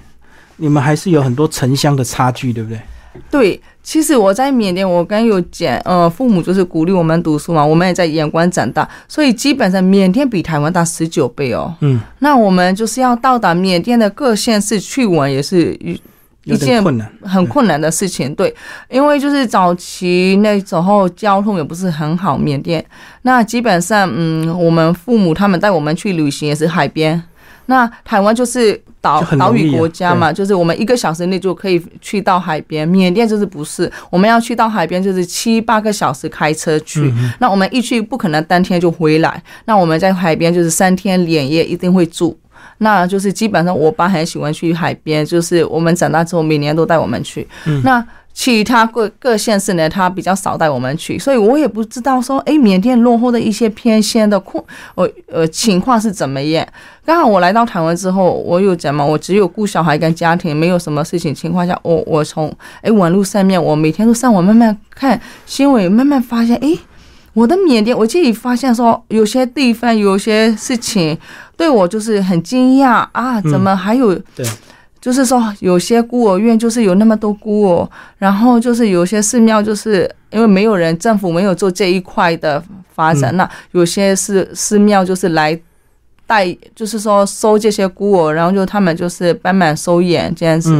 [0.57, 2.79] 你们还是有很多城乡的差距，对不对？
[3.31, 11.73] 对，其实我在缅甸，我刚有讲，呃，父母就是鼓励我们读书嘛，我们也在眼光长大，所以基本上缅甸比台湾大十九倍哦。
[11.81, 11.99] 嗯。
[12.19, 15.77] 那我们就是要到达缅甸的各县市去玩，也是。
[16.45, 16.81] 一件
[17.21, 18.53] 很困难的事情，对，
[18.89, 22.84] 因为就是早期那时候交通也不是很好，缅甸。
[23.23, 27.21] 那基本上，嗯，我们父母他们带我们去旅行也是海边，
[27.65, 42.38] 那台湾就是岛岛屿国家嘛，就是我们一个小时内就可以去到海边，缅甸就是不是，我们要去到海边就是七八个小时开车去，那我们一去不可能当天就回来，那我们在海边就是三天两夜一定会住。
[42.79, 47.47] 那就是基本上，我爸很喜欢去海边，就是我们长大之后每年都带我们去。
[47.83, 54.61] 那其他各各县市呢，他比较少带我们去，所以我也不知道说，哎，缅甸落后的一些偏乡的困，
[54.95, 56.67] 呃呃情况是怎么样。
[57.05, 66.77] 刚好我来到台湾之后，我有讲嘛，我只有顾小孩跟家庭，没有什么事情情况下，我我从哎网络上面，我每天都上网慢慢看新闻，慢慢发现，哎。
[67.36, 71.15] 我的缅甸，我自己发现说，有些地方有些事情
[71.58, 73.41] 对我就是很惊讶啊！
[73.41, 74.15] 怎么还有？
[74.34, 74.45] 对，
[75.02, 85.60] 就是说有些孤儿院就是有那么多孤儿，然后就是有些寺庙就是因为没有人，政府没有做这一块的发展，那有些是寺庙就是来
[86.26, 90.74] 带，就是说收这些孤儿，然后就他们就是帮忙收养这样子。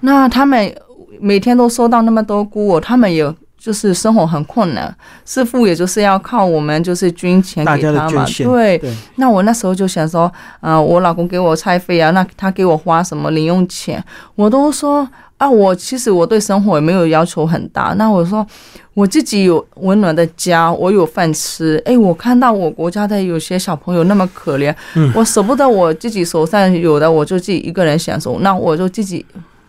[0.00, 0.74] 那他们
[1.20, 3.30] 每天都收到那么多孤儿，他们也。
[3.58, 8.24] 就是生活很困难，师傅也就是要靠我们就是捐钱给他嘛。
[8.44, 8.80] 对，
[9.16, 14.02] 那我那时候就想说，呃，我老公给我菜费啊，那他给我花什么零用钱，
[14.36, 15.06] 我都说
[15.38, 17.94] 啊，我其实我对生活也没有要求很大。
[17.98, 18.46] 那我说
[18.94, 21.82] 我自己有温暖的家，我有饭吃。
[21.84, 24.74] 哎，我看到我国家的有些小朋友那么可怜，
[25.14, 28.38] 我舍不得我自己手上有的，我就自己一个人享受。
[28.40, 29.24] 那我就自己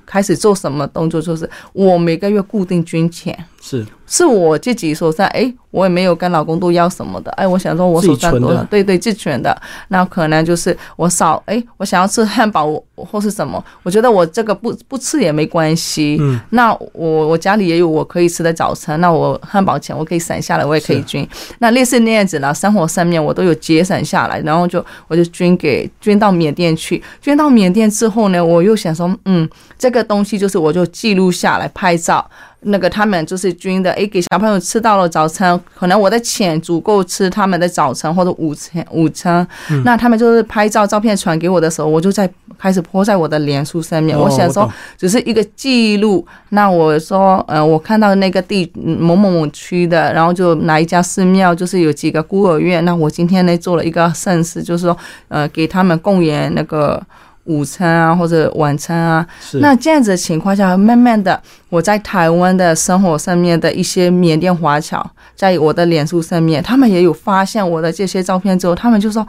[0.10, 3.46] 开始做什么动作，就是我每个月固定捐钱。
[3.62, 3.86] 是。
[4.10, 9.56] 是我自己手上，哎，我也没有跟老公都要什么的，哎，我想说我手上多少，对对，自存的，
[9.90, 21.28] 那可能就是我少，哎，我想要吃汉堡或是什么，我觉得我这个不不吃也没关系，嗯，那我我家里也有我可以吃的早餐，那我汉堡钱我可以省下来，我也可以捐，
[21.60, 32.28] 那类似那样子呢，生活上面我都有节省下来，然后就我就捐给捐到缅甸去，捐到缅甸之后呢，我又想说，嗯，这个东西就是我就记录下来拍照。
[32.62, 39.48] 那个他们就是捐的，诶，给小朋友吃到了早餐，可能我的钱足够吃他们的早餐或者午餐，午餐。
[39.86, 44.18] 那他们就是拍照照片传给我的时候，我就在开始泼在我的脸书上面。
[44.18, 46.26] 我想说，只是一个记录。
[46.50, 52.84] 那我说，呃，我看到那个地某某某区的，然后就哪一家寺庙，就是有几个孤儿院。
[52.84, 54.98] 那我今天呢做了一个盛事，就是说，
[55.30, 57.02] 呃，给他们供养那个。
[57.46, 65.04] 午餐啊，或者晚餐啊，那这样子的情况下，慢慢的，我在台湾的生活上面的一些缅甸华侨，
[65.36, 69.26] 在我的脸书上面，他们也有发现我的这些照片之后，他们就说，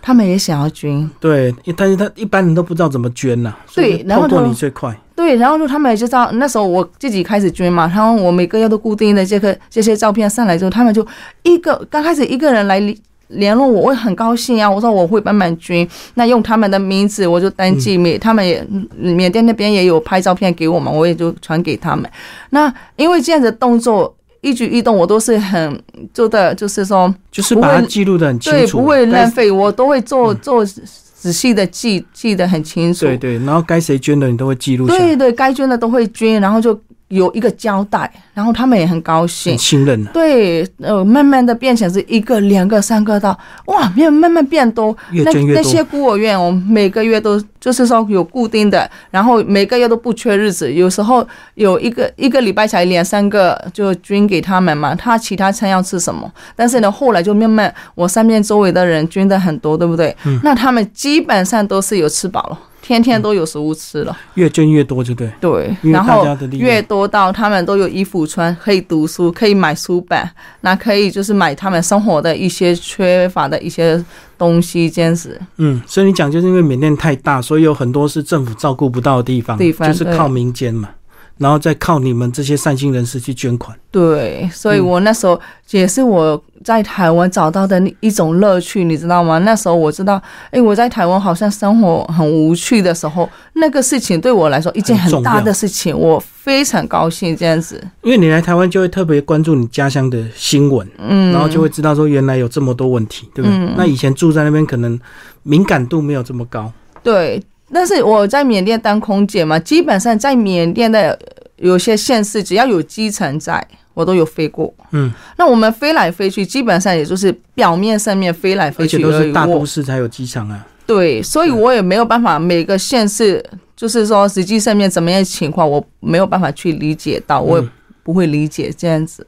[0.00, 1.10] 他们也想要捐。
[1.18, 3.52] 对，但是他一般人都不知道怎么捐呐。
[3.74, 4.96] 对，然后你最快。
[5.16, 11.04] 对，然后就他们也就知道，那时候我自己开始捐嘛，然后我每个月都固定的这个这些照片上来之后，他们就
[11.42, 12.94] 一个刚开始一个人来。
[13.28, 14.70] 联络我，我很高兴啊！
[14.70, 18.64] 我说我会帮忙捐，那用他们的名字我就登记，缅他们也
[18.96, 22.08] 缅甸那边也有拍照片给我们，我也就传给他们。
[22.50, 25.82] 那因为这样的动作一举一动，我都是很
[26.12, 33.06] 做的，就是说就是把它记录的很清楚，对，不会浪费，我都会做做仔细的记记得很清楚。
[33.06, 34.86] 对对，然后该谁捐的你都会记录。
[34.86, 36.78] 对对，该捐的都会捐，然后就。
[37.14, 40.10] 有一个交代，然后他们也很高兴，信任了。
[40.12, 44.94] 对，呃，慢慢的变成是一个、两个、三个到哇，没有慢慢变多。
[45.12, 45.62] 越捐越多。
[45.62, 50.72] 那些孤儿院，我们每个月都就是说有固定的，然后每个月都不缺日子。
[50.72, 56.30] 有时候有一个一个礼拜才两三个就捐给他们嘛，他其他餐要吃什么？
[56.56, 60.14] 但是呢，后来就慢慢我身边周围的人捐的很多，对不对？
[60.26, 60.40] 嗯。
[60.42, 62.58] 那他们基本上都是有吃饱了。
[62.84, 65.32] 天天都有食物吃了，越捐越多，就对。
[65.40, 74.04] 对，然后越多到他们都有衣服穿，可以读书，可以买书本，那可以就是买他们生活的一些缺乏的一些
[74.36, 75.40] 东西，这样子。
[75.56, 80.90] 嗯，所以你讲就是因为缅甸太大，所以有很多是政府照顾不到的地方，地方就是靠民间嘛。
[81.38, 83.76] 然后再靠你们这些善心人士去捐款。
[83.90, 89.38] 对，所以我那时候也是我在台湾找到的一种乐趣，你知道吗？
[89.38, 90.20] 那时候我知道，
[90.50, 97.82] 哎，我在台湾好像生活很无趣的时候，那个事情对我来说一件很大的事情，我非常高兴这样子。
[98.02, 103.74] 因为你来台湾就会特别关注你家乡的新闻，嗯，然后就会知道说原来有这么多问题，对不对？
[103.76, 104.98] 那以前住在那边可能
[105.42, 106.72] 敏感度没有这么高。
[107.02, 107.42] 对。
[107.72, 111.18] 但是我在缅甸当空姐嘛，基本上在缅甸的
[111.56, 114.72] 有些县市，只要有机场在，我都有飞过。
[114.92, 120.66] 嗯，那我们飞来飞去，基本上也就是表面上面飞来飞去，而且都是大都市才有机场啊。
[120.86, 127.68] 对，所以我也没有办法每个县市，就是说实际上面怎么样情况，我没有办法去理解到我也。
[128.04, 129.26] 不会理解这样子。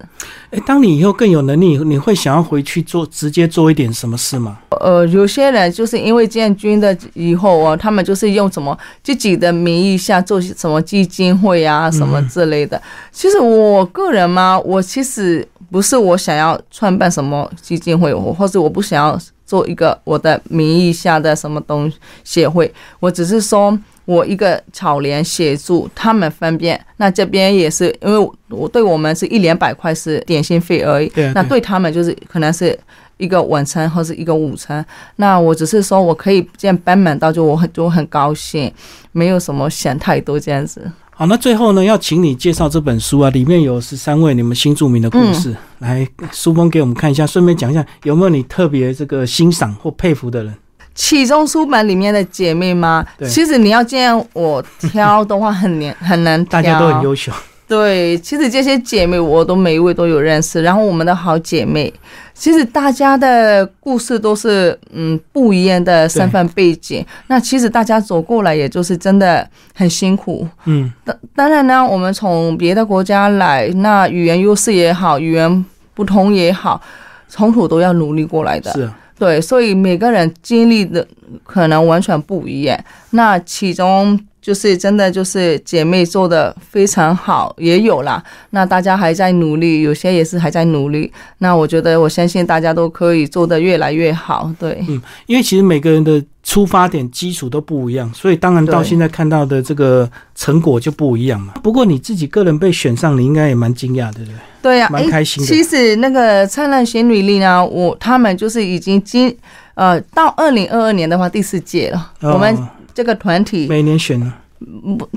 [0.50, 4.58] 哎，当你以后更有能力，你会想要回去做直接做一点什么事吗？
[4.86, 12.80] 呃，有些人就是因为建军的以后啊，他们就是用什么自己的名义下做什么基金会啊，什么之类的。
[13.10, 23.76] 其实我个人嘛，我其实不是我想要创办什么基金会，或者我不想要做一个我的名义下的什么东协会，我只是说。
[24.06, 32.78] 我一个草联协助他们分辨，那这边也是因为我对我们是一两百块是点心费而已，那对他们就是可能是
[33.18, 34.84] 一个晚餐或是一个午餐。
[35.16, 38.72] 那我只是说我可以这样帮忙到，就我很就很高兴，
[39.12, 40.90] 没有什么想太多这样子。
[41.10, 50.54] 好，那最后呢，要请你介绍这本书啊，里面有十三位你们新著名的故事，来书封给我们看一下，顺便讲一下有没有你特别这个欣赏或佩服的人。
[50.94, 53.02] 其中书本里面的姐妹吗？
[53.28, 56.52] 其实你要这样我挑的话，很难很难挑。
[56.52, 57.32] 大家都很优秀。
[57.68, 60.62] 对，其实这些姐妹我都每一位都有认识。
[60.62, 61.92] 然后我们的好姐妹，
[62.32, 67.04] 其实大家的故事都是嗯不一样的身份背景。
[67.26, 70.46] 那其实大家走过来，也就是真的很辛苦。
[70.66, 76.80] 嗯，当当然呢，我们从别的国家来，那语言优势也好，语言不通也好，
[77.28, 78.70] 从头都要努力过来的。
[78.72, 78.88] 是。
[79.18, 81.04] 对，所以每个人经历的
[81.42, 82.78] 可能完全不一样。
[83.10, 88.22] 那其中就是真的就是姐妹做的非常好，也有啦。
[88.50, 91.12] 那大家还在努力，有些也是还在努力。
[91.38, 94.48] 那我觉得，我相信大家都可以做得越来越好。
[94.56, 96.22] 对，嗯，因为其实每个人的。
[96.46, 101.52] 出发点基础都不一样，所以当然到现在看到的这个成果就不一样嘛。
[101.60, 104.36] 不过你自己个人被选上，你应该也蛮惊讶，对不对？
[104.62, 105.48] 对呀，蛮开心的。
[105.48, 109.36] 其实那个灿烂仙女力呢，我他们就是已经经
[109.74, 112.12] 呃到二零二二年的话第四届了。
[112.20, 112.56] 我们
[112.96, 114.32] 这个团体每年选呢，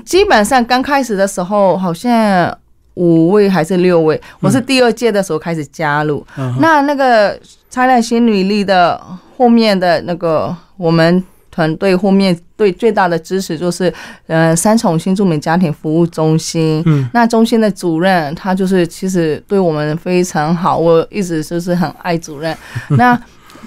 [0.04, 2.54] 基本上刚开始的时候好像
[2.94, 6.24] 五位还是六位，我是第二届的时候开始加入。
[6.60, 7.40] 那那个
[7.70, 9.00] 灿烂新女力的
[9.36, 10.54] 后面的那个。
[10.80, 13.92] 我们团队后面对最大的支持就是，
[14.28, 16.82] 呃，三重新住民家庭服务中心。
[16.86, 22.56] 嗯，那中心的主任他就是其实对我们非常好，我一直就是很爱主任。
[22.88, 23.20] 那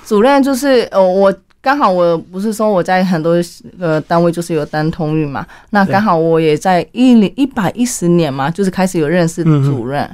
[0.04, 1.32] 主任就是呃，我
[1.64, 3.36] 刚好我不是说我在很多
[3.80, 10.14] 呃单位就是有当通运嘛，那刚好我也在一零一百一十年嘛，就是开始有认识主任，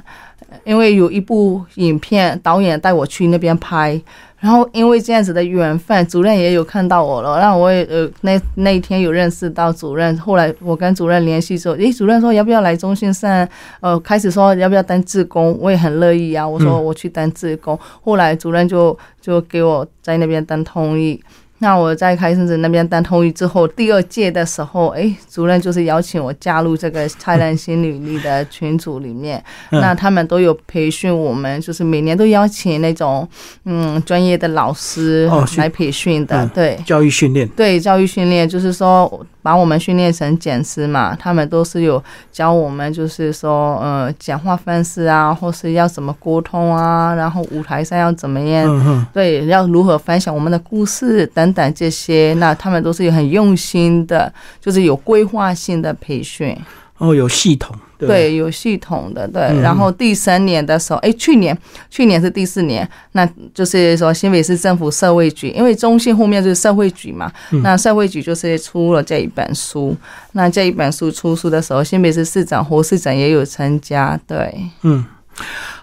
[0.62, 4.00] 因为有一部影片导演带我去那边拍。
[4.38, 10.16] 然后因为这样子的缘分，主任也有看到我了，让我也呃那那一天有认识到主任。
[10.16, 13.46] 后来我跟主任联系之后，诶，主任说要不要来中心上？
[13.80, 16.48] 呃，开始说要不要当志工，我也很乐意啊。
[16.48, 17.78] 我说我去当志工。
[18.02, 21.22] 后来主任就就给我在那边当通译。
[21.60, 29.42] 那我在开森子那边当通译之后，第二届的时候，哎，主任就是邀请我加入这个灿烂新履历的群组里面。
[29.70, 33.28] 那他们都有培训我们，就是每年都邀请那种
[33.64, 39.24] 嗯专业的老师来培训的，对，教育训练，对，教育训练，就是说。
[39.42, 56.56] 把我们训练成讲师嘛，他们都是有教我们，就是说，呃，讲话方式啊，或是要怎么沟通啊，然后舞台上要怎么样，对，要如何分享我们的故事等等这些，那他们都是有很用心的，就是有规划性的培训。
[56.98, 57.74] 哦，有系统。
[58.06, 59.42] 对，有系统的，对。
[59.60, 61.56] 然后第三年的时候，哎，去年，
[61.88, 67.30] 去年是第四年，那就是说新北市政府社会局，因为中心后面就是社会局嘛，
[67.62, 69.96] 那社会局就是出了这一本书。
[70.32, 75.04] 那这一本书出书的时候，新北市市长胡市长也有参加，对，嗯。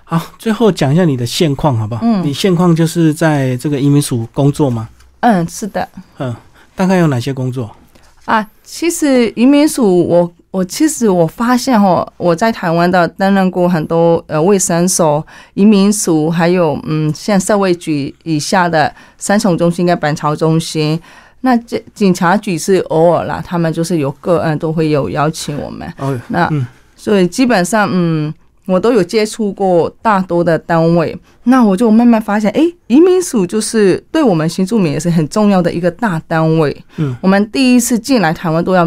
[0.04, 2.02] 好，最后讲一下你的现况好不好？
[2.04, 4.88] 嗯，你现况就是在这个移民署工作吗？
[5.20, 5.86] 嗯，是的。
[6.20, 6.34] 嗯，
[6.76, 7.76] 大概有哪些工作？
[8.24, 21.00] 啊，其实移民署，我我其实我发现哦，我在台湾的担任过很多呃卫生所、移民署，还有嗯像社会局以下的三重中心跟板桥中心。
[21.42, 25.88] 那这警察局是偶尔啦，他们就是有个案都会有邀请我们。
[25.98, 26.50] 哦，那
[26.96, 28.34] 所以基本上嗯。
[28.68, 36.76] 我都有接触过大多的单位，那我就慢慢发现，哎，移民署就是对我们新住民也是很重要的一个大单位。
[36.98, 38.86] 嗯，我们第一次进来台湾都要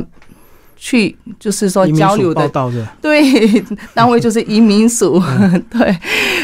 [0.82, 2.48] 去，就是说交流的，
[3.02, 3.22] 对，
[3.92, 5.22] 单位就是移民署，
[5.70, 5.96] 对。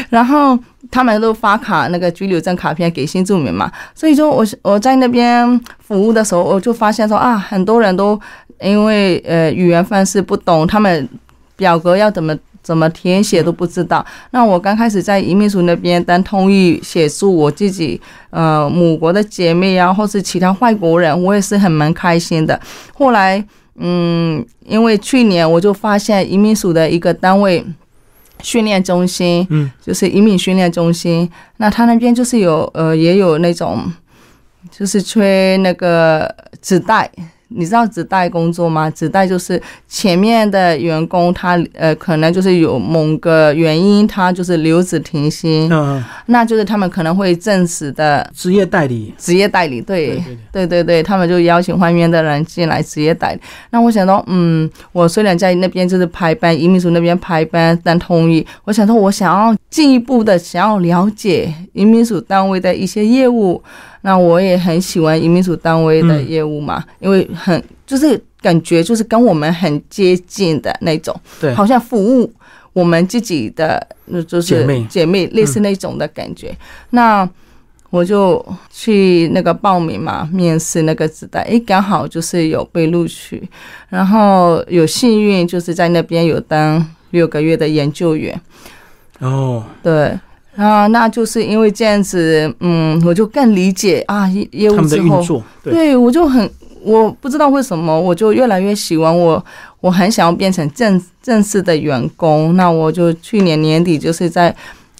[0.09, 0.57] 然后
[0.91, 8.17] 他们都发卡那个居留证卡片给新住民嘛，所以说我我在那边服务的时候，我就发现说啊，很多人都
[8.61, 11.09] 因为呃语言方式不懂，他们
[11.55, 12.37] 表格要怎么。
[12.63, 14.05] 怎么填写都不知道。
[14.31, 22.59] 那我刚开始在移民署那边当通译写书，我自己呃母国的姐妹啊，或是其他外国人，我也是很蛮开心的。
[22.93, 23.41] 后来
[23.77, 27.65] 嗯，因为去年我就发现移民署的一个单位
[28.41, 33.91] 训练中心，嗯，就是移民训练中心，那他那边就是有呃也有那种
[34.71, 37.09] 就是吹那个纸袋。
[37.49, 38.89] 你知道纸袋工作吗？
[38.89, 50.21] 纸袋就是前面的员工，他呃可能就是有某个原因，他就是留职停薪，嗯，那就是他们可能会正式的职业代理，职业代理，对，
[50.51, 53.41] 对对对，他们就邀请外面的人进来职业代理。
[53.69, 63.63] 那我想到，嗯，我虽然在那边就是排班，移民署那边排班但同意，我想说，我想要进一步的想要了解移民署单位的一些业务。
[64.07, 72.31] 那我也很喜欢移民署单位的业务嘛，因为很就是感觉就是跟我们很接近的那种，对，好像服务
[72.71, 73.85] 我们自己的，
[74.25, 76.55] 就是姐妹姐妹类似那种的感觉。
[76.91, 77.29] 那
[77.89, 78.41] 我就
[78.71, 83.45] 去那个报名嘛，面试那个纸袋，哎，刚好就是有被录取，
[83.89, 88.39] 然后有幸运就是在那边有当六个月的研究员。
[89.19, 90.17] 哦，对。
[90.57, 96.49] 啊，那就是因为这样子，嗯，我就更理解啊业务之后，对我就很，
[96.83, 99.45] 我不知道为什么，我就越来越喜欢我，
[99.81, 102.55] 我很想要变成正正式的员工。
[102.55, 104.53] 那我就去年年底就是在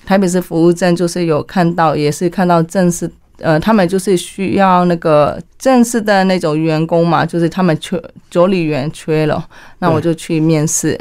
[0.06, 8.00] 台北市服务证，就是有看到，也是看到正式，呃，他们就是需要那个正式的那种员工嘛，就是他们缺
[8.30, 9.44] 助理员缺了，
[9.80, 10.96] 那我就去面试。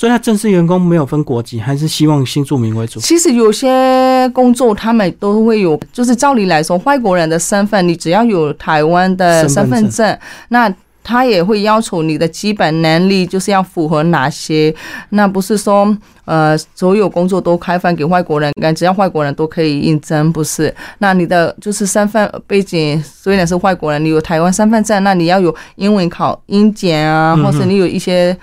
[0.00, 2.98] 所以，他正式员工没有分国籍，还是希望新住民为主。
[3.00, 10.74] 其实有些工作他们都会有，就是照理来说，外国人的身份，你只要有台湾的身份证，那
[11.04, 14.74] 他也会要求你的基本能力就是要符合哪些。
[15.10, 15.94] 那不是说，
[16.24, 20.74] 呃，所有工作都开放给外国人干，只要外国人都可以应征，不是？
[20.96, 28.34] 那你的就是身份背景虽然是外国人，你有台湾身份证，那你要有英文考英检啊，或是你有一些。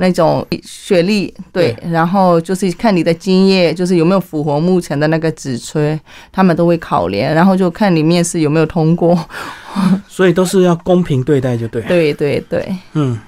[0.00, 6.00] 那种学历对，然后就是看你的经验，就是有没有符合目前的那个职缺，
[6.32, 9.16] 他们都会考量，然后就看你面试有没有通过。
[10.08, 11.82] 所以都是要公平对待，就对。
[11.82, 13.18] 对对对，嗯，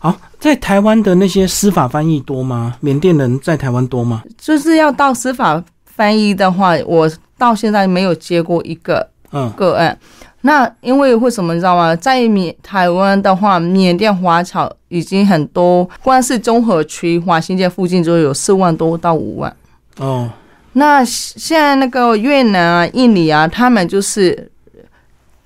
[0.00, 2.74] 好，在台湾的那些司法翻译多吗？
[2.80, 4.22] 缅甸人在台湾多吗？
[4.36, 7.08] 就是要到司法翻译的话，我
[7.38, 9.96] 到现在没有接过一个嗯个案。
[10.42, 11.94] 那因为为什么你知道吗？
[11.96, 19.54] 在缅台湾的话，缅甸华侨已经很多，光是综合区华新街附近就有四万多到五万。
[19.98, 20.30] 哦，
[20.74, 24.50] 那现在那个越南啊、印尼啊，他们就是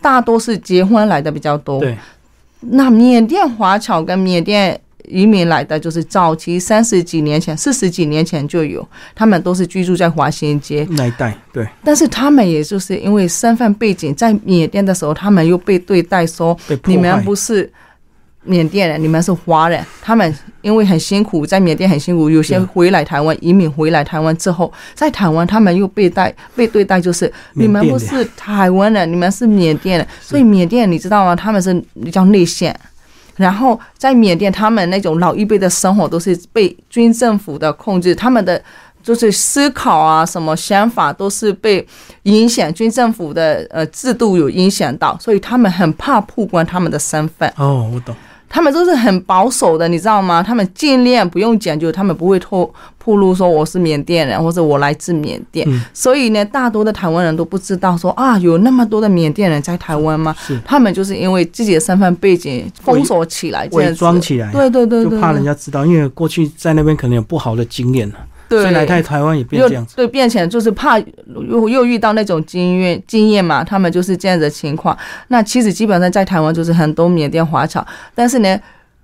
[0.00, 1.80] 大多是结婚来的比较多。
[1.80, 1.96] 对，
[2.60, 4.80] 那缅甸华侨跟缅甸。
[5.08, 11.36] 移民来的就是早期三十几年前、四十几年前就有，他们都是居住在华新街那一带。
[11.52, 17.70] 对，但是他们也就是因为身份背景，在缅甸的时候，他们又被对待说，你们不是
[18.44, 19.84] 缅甸人，你们是华人。
[20.00, 30.06] 他们因为很辛苦，在缅甸很辛苦，有些回来台湾移民回来台湾之后，在台湾他们又被待被对待，就是你们不是台湾人，你们是缅甸人。
[30.20, 31.34] 所以缅甸你知道吗？
[31.34, 32.78] 他们是比较内线。
[33.36, 38.62] 然后在缅甸，他们那种老一辈的生活都是被军政府的控制，他们的
[39.02, 41.86] 就是思考啊，什么想法都是被
[42.24, 47.52] 影响，军政府的呃制度有影响到，所以他们很怕曝光他们的身份。
[47.56, 48.14] 哦，我懂。
[48.54, 50.42] 他们都是很保守的，你知道吗？
[50.42, 55.66] 他们尽量不用讲究，他们不会透透露说我是缅甸人或者我来自缅甸。
[55.94, 60.36] 所以呢，大多的台湾人都不知道说啊，有那么多的缅甸人在台湾吗？
[60.38, 68.12] 是他们就是因为自己的身份背景封锁起来，伪装起来，对对对，就怕人家知道，因为过去在那边可能有不好的经验
[68.60, 74.96] 所以来台台湾也变这样子，对，变成就是怕又又遇到那种经验经验嘛，他们就是这样的情况。
[75.28, 78.58] 那其实基本上在台湾就是很多缅甸华侨，但是呢。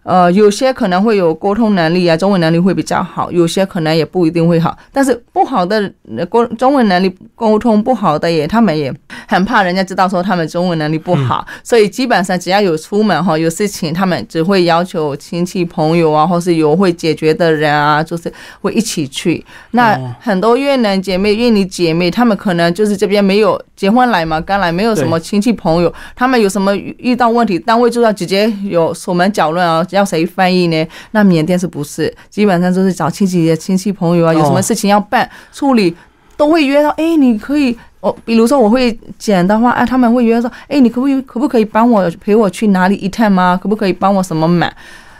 [0.09, 4.75] 呃，有些可能会有沟通能力啊，中文能力会比较好；有些可能也不一定会好。
[4.91, 5.93] 但是不好的
[6.31, 8.91] 沟中文能力沟通不好的也，他们也
[9.29, 18.33] 很怕人家知道说他们中文能力不好，所以基本上只要有出门哈，有事情他们只会要求亲戚朋友啊，或是有会解决的人啊，就是
[18.63, 19.45] 会一起去。
[19.73, 29.85] 那很多越南姐妹、印尼姐妹，他们可能就是这边没有结婚来嘛，刚来没有什么亲戚朋友，他们有什么遇到问题，单位就要直接有锁门搅乱啊。
[29.99, 30.87] 要谁翻译呢？
[31.11, 34.33] 那缅甸是不是基本上就是找亲戚的亲戚朋友啊？
[34.33, 35.95] 有什么事情要办处理，
[36.37, 36.89] 都会约到。
[36.91, 43.59] 哎，你可以，我比如说我会讲的话，哎，他们会约说，哎，你可不可以可不可以帮我陪我去哪里一趟吗？
[43.61, 44.73] 可不可以帮我什么买？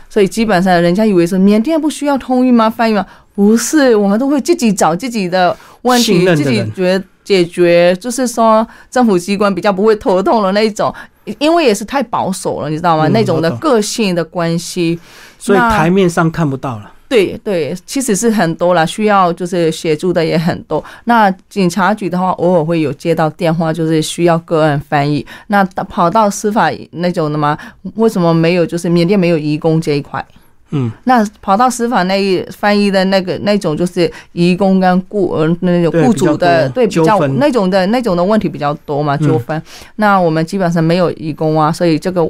[0.09, 2.67] 所以基本上人家以为是缅甸不需要通译吗？
[2.69, 3.05] 翻译吗？
[3.39, 10.93] 不是，我们都会自己找自己的问题，自己觉解决，就是说政府机关比较不会头痛的那一种。
[11.37, 13.07] 因为也是太保守了，你知道吗？
[13.09, 14.99] 那种的个性的关系，
[15.37, 16.91] 所以台面上看不到了。
[17.07, 20.83] 对对，其实是很多了，需要就是协助的也很多。
[21.05, 25.25] 那警察局的话，偶尔会有接到电话，就是需要个案翻译。
[25.47, 27.57] 那跑到司法那种的吗？
[27.95, 28.65] 为什么没有？
[28.65, 30.25] 就是缅甸没有移工这一块。
[30.71, 39.59] 嗯，那跑到司法那一翻译的那个那种就是移工跟雇呃那种雇主的对比较那种的那种的问题比较多嘛纠纷。
[39.95, 42.29] 那我们基本上没有移工啊，所以这个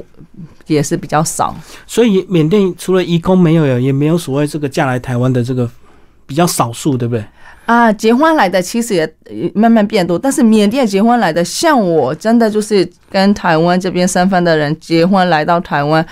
[0.66, 1.54] 也是比较少。
[1.86, 5.68] 所以缅甸除了移工没有，也没有所谓这个嫁来台湾的这个
[6.24, 7.22] 比较少数，对不对？
[7.66, 9.14] 啊，结婚来的其实也
[9.54, 16.04] 慢慢变多，但是缅甸结婚来的，像我真的就是跟台湾这边身份的人结婚来到台湾。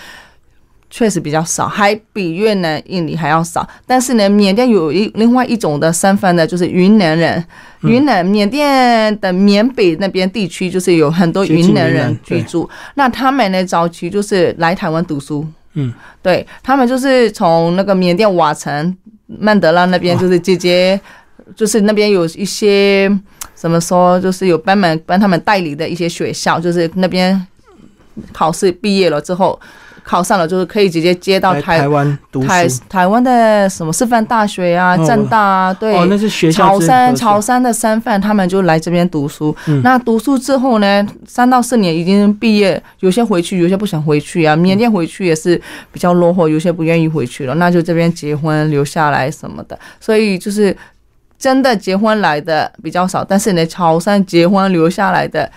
[0.90, 3.68] 确实比较少，还比越南、印尼还要少。
[3.86, 7.44] 但是呢，缅甸有一另外一种的身份呢，就是云南人。
[7.82, 12.68] 云南、缅甸的缅北那边地区，就是有很多云南人居住。
[12.94, 15.46] 那他们呢，早期就是来台湾读书。
[15.74, 21.00] 嗯，对他们就是从那个缅甸瓦城、曼德拉那边，就是直接
[21.54, 23.08] 就是那边有一些
[23.54, 27.46] 怎么说，就是有帮忙帮他们代理的一些学校，就是那边
[28.32, 29.60] 考试毕业了之后。
[30.08, 36.64] 考上了就是可以直接接到台湾读台台湾的什么师范大学啊、政大啊，对，哦，那是学校。
[36.64, 39.54] 潮汕潮汕的三范他们就来这边读书。
[39.82, 44.56] 那读书之后呢，三到四年已经毕业，有些回去，有些不想回去啊。
[44.56, 45.60] 缅甸回去也是
[45.92, 49.78] 比较落后，有些不愿意回去了，那就这边结婚留下来什么的。
[50.00, 50.74] 所以就是
[51.38, 55.50] 真的结婚来的比较少，但是呢，潮汕结婚留下来的。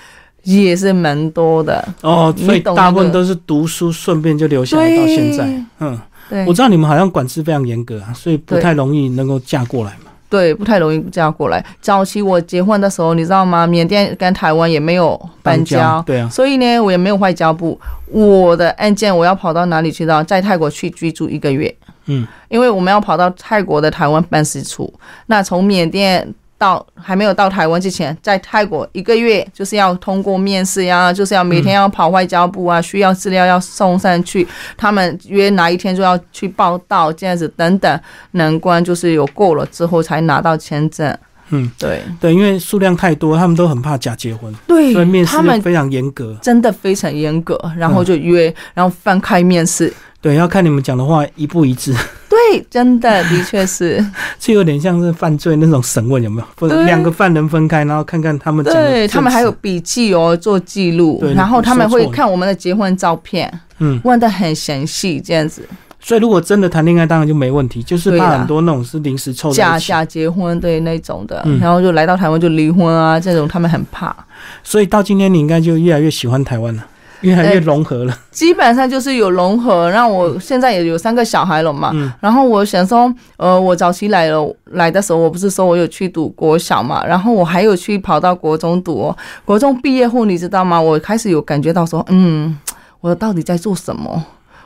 [0.43, 5.43] 也是蛮多的哦，所以大部分都是读书，顺便就留下来到现在。
[5.79, 10.11] 嗯，对，我知道你们好像管制非常严格啊，所以不太容易能够嫁过来嘛。
[10.29, 11.63] 对，不太容易嫁过来。
[11.81, 13.67] 早期我结婚的时候，你知道吗？
[13.67, 17.79] 缅甸跟台湾也没有搬家，对啊，所以呢，我也没有外交部。
[18.07, 20.23] 我的案件我要跑到哪里去到？
[20.23, 21.73] 在泰国去居住一个月。
[22.05, 24.91] 嗯，因为我们要跑到泰国的台湾办事处，
[25.27, 26.33] 那从缅甸。
[26.61, 34.47] 到还没有到台湾之前，在泰国一个月就是要通过面试呀，就是要每天要跑外交部啊，需要资料要送上去，
[34.77, 37.99] 他们约哪一天就要去报道，这样子等等，
[38.33, 41.17] 难关就是有过了之后才拿到签证。
[41.49, 42.01] 嗯，对。
[42.19, 49.91] 对，因为数量太多，他们都很怕假结婚，对，所以面试非常严格，真的非常严格，然后就约，然后翻开面试。
[50.21, 51.93] 对，要看你们讲的话一不一致。
[52.29, 54.03] 对，真的，的确是，
[54.39, 56.47] 这有点像是犯罪那种审问，有没有？
[56.55, 58.63] 分两个犯人分开，然后看看他们。
[58.63, 65.67] 对他们还有笔记哦，做记录，然后他们会看我们的结婚照片，嗯，问的很详细，这样子。
[65.99, 74.15] 所以如果真的谈恋爱，当然就没问题，就是怕很多那种是临时凑假假结婚，对那种的，然后就来到台湾就离婚啊，这种他们很怕。
[74.63, 76.85] 所以到今天，你应该就越来越喜欢台湾了。
[77.21, 79.89] 越来越融合了，基本上就是有融合。
[79.89, 89.13] 然后我现在也有三个小孩了嘛，然后我想说，呃，我早期来了来的时候，我不是说我有去读国小嘛，然后我还有去跑到国中读。
[89.45, 90.79] 国中毕业后，你知道吗？
[90.79, 92.57] 我开始有感觉到说，嗯，
[92.99, 94.23] 我到底在做什么？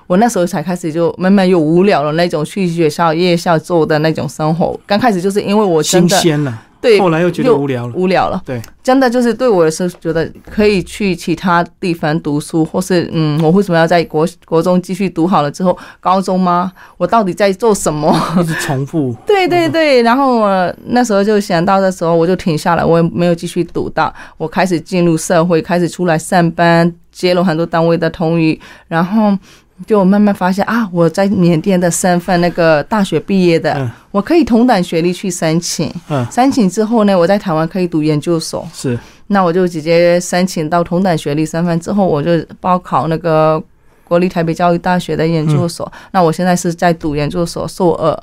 [0.08, 4.80] 我那时候才开始就慢慢有无聊的那种去学校夜校做的那种生活。
[4.86, 6.16] 刚开始就是因为我真的。
[6.86, 8.42] 对，后来又觉得无聊了，无聊了。
[8.46, 16.72] 对，真的就是对我是觉得可以去其他地方读书，或是嗯，我为什么要在国国中继续读好了之后，高中吗？
[16.98, 18.16] 我到底在做什么？
[18.40, 19.16] 一直重复。
[19.26, 29.36] 对对对，然后我那时候就想到的时候，我就停下来，我也没有继续读到，我开始进入社会，开始出来上班，接了很多单位的通语，然后。
[29.86, 35.94] 就慢慢发现啊，我在缅甸的身份，那个大学毕业的，我可以同等学历去申请。
[36.10, 38.66] 嗯，申请之后呢，我在台湾可以读研究所。
[38.74, 38.98] 是，
[39.28, 43.62] 那我就直接申请到同等学历身份之后，我就报考那个
[44.06, 45.92] 国立台北教育大学的研究所。
[46.12, 48.18] 那我现在是在读研究所硕二，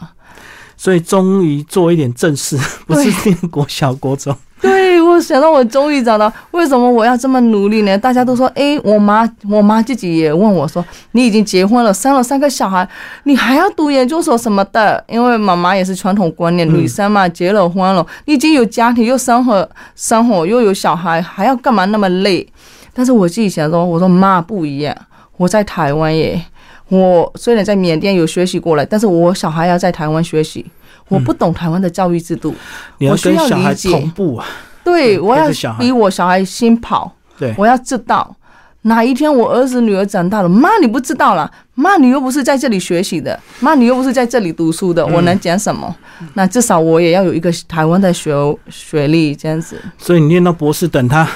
[0.77, 4.35] 所以终于做一点正事， 不是念国小国中。
[4.63, 7.99] 对，我想到我终于找到为什么我要这么努力呢？
[7.99, 12.89] 大家都说，哎，我妈，我妈自己也问我说，你已经结婚了，生了三个小孩，
[13.25, 15.05] 你还要读研究所什么的？
[15.09, 22.47] 因为妈妈也是传统观念，女生嘛，结了婚了，你已经有家庭，又生活，生活又有小孩，还要干嘛那么累？
[22.95, 24.97] 但是我自己想说，我说妈不一样，
[25.39, 26.41] 我在台湾耶，
[26.89, 30.65] 我虽然在缅甸有学习过来，但是我小孩要在台湾学习。
[31.13, 32.55] 我不懂台湾的教育制度，
[33.01, 33.91] 我需要理解。
[33.91, 34.47] 同步啊，
[34.83, 35.49] 对，我要
[35.79, 37.15] 比我小孩先跑。
[37.39, 38.35] 对，我要知道
[38.83, 45.95] 哪一天我儿子女儿长大了，妈你不知道了，妈你又不是在这里学习的，妈你又不是在这里读书的，我能讲什么？
[46.35, 48.33] 那至少我也要有一个台湾的学
[48.69, 49.81] 学历这样子。
[49.99, 51.29] 所以你念到博士，等他。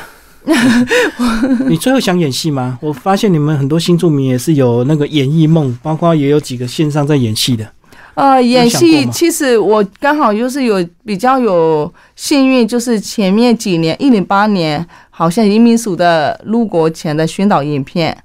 [1.66, 2.79] 你最后想演戏吗？
[2.81, 7.68] 我发现你们很多新住民也是有那个演艺梦，包括也有几个线上在演戏的。
[8.17, 18.17] 呃，演戏其实我刚好就是有比较有幸运，就是前面几年一零八年，好像移民署的入国前的宣导影片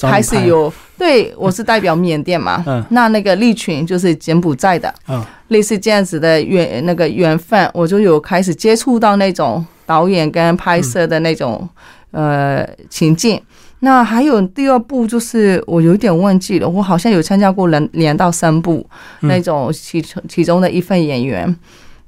[0.00, 11.68] 开始有，对我是代表缅甸嘛，嗯，那那个利群就是柬埔寨的，嗯，类似这样子的缘那个缘分，我就有开始接触到那种导演跟拍摄的那种
[12.12, 13.38] 呃情境。
[13.80, 18.86] 那还有第二部，就是我有点忘记了，我好像有参加过两两到三部
[19.20, 21.54] 那种其中其中的一份演员。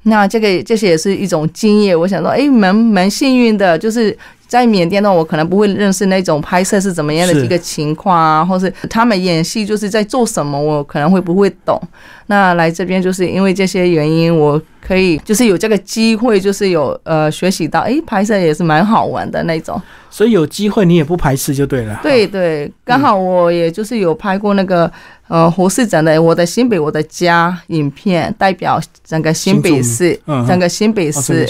[0.04, 1.98] 那这个这些也是一种经验。
[1.98, 11.80] 我想说，哎，蛮蛮幸运的，就是在缅甸呢，我可能不会认识那种拍摄是怎么样的一个情况啊，或是他们演戏就是在做什么，我可能会不会懂。
[12.28, 19.80] 那来这边就是因为这些原因，我可以就是有这个机会，就是有呃学习到，哎，拍摄也是蛮好玩的那种。
[20.10, 22.00] 所以有机会你也不排斥就对了。
[22.02, 24.90] 对对，刚好我也就是有拍过那个
[25.28, 30.18] 呃胡市长的《我的新北我的家》影片，代表整个新北市，
[30.48, 31.46] 整个新北市。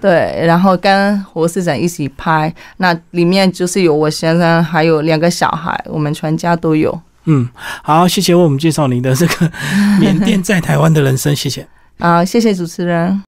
[0.00, 2.39] 对，然后跟胡市长一起拍，
[2.76, 6.96] 那里面就是有我先生还有两个小孩，我们全家都有。
[7.24, 7.48] 嗯，
[7.82, 9.50] 好，谢谢为我们介绍您的这个
[9.98, 11.66] 缅甸在台湾的人生，谢谢。
[11.98, 13.18] 啊，谢谢主持人。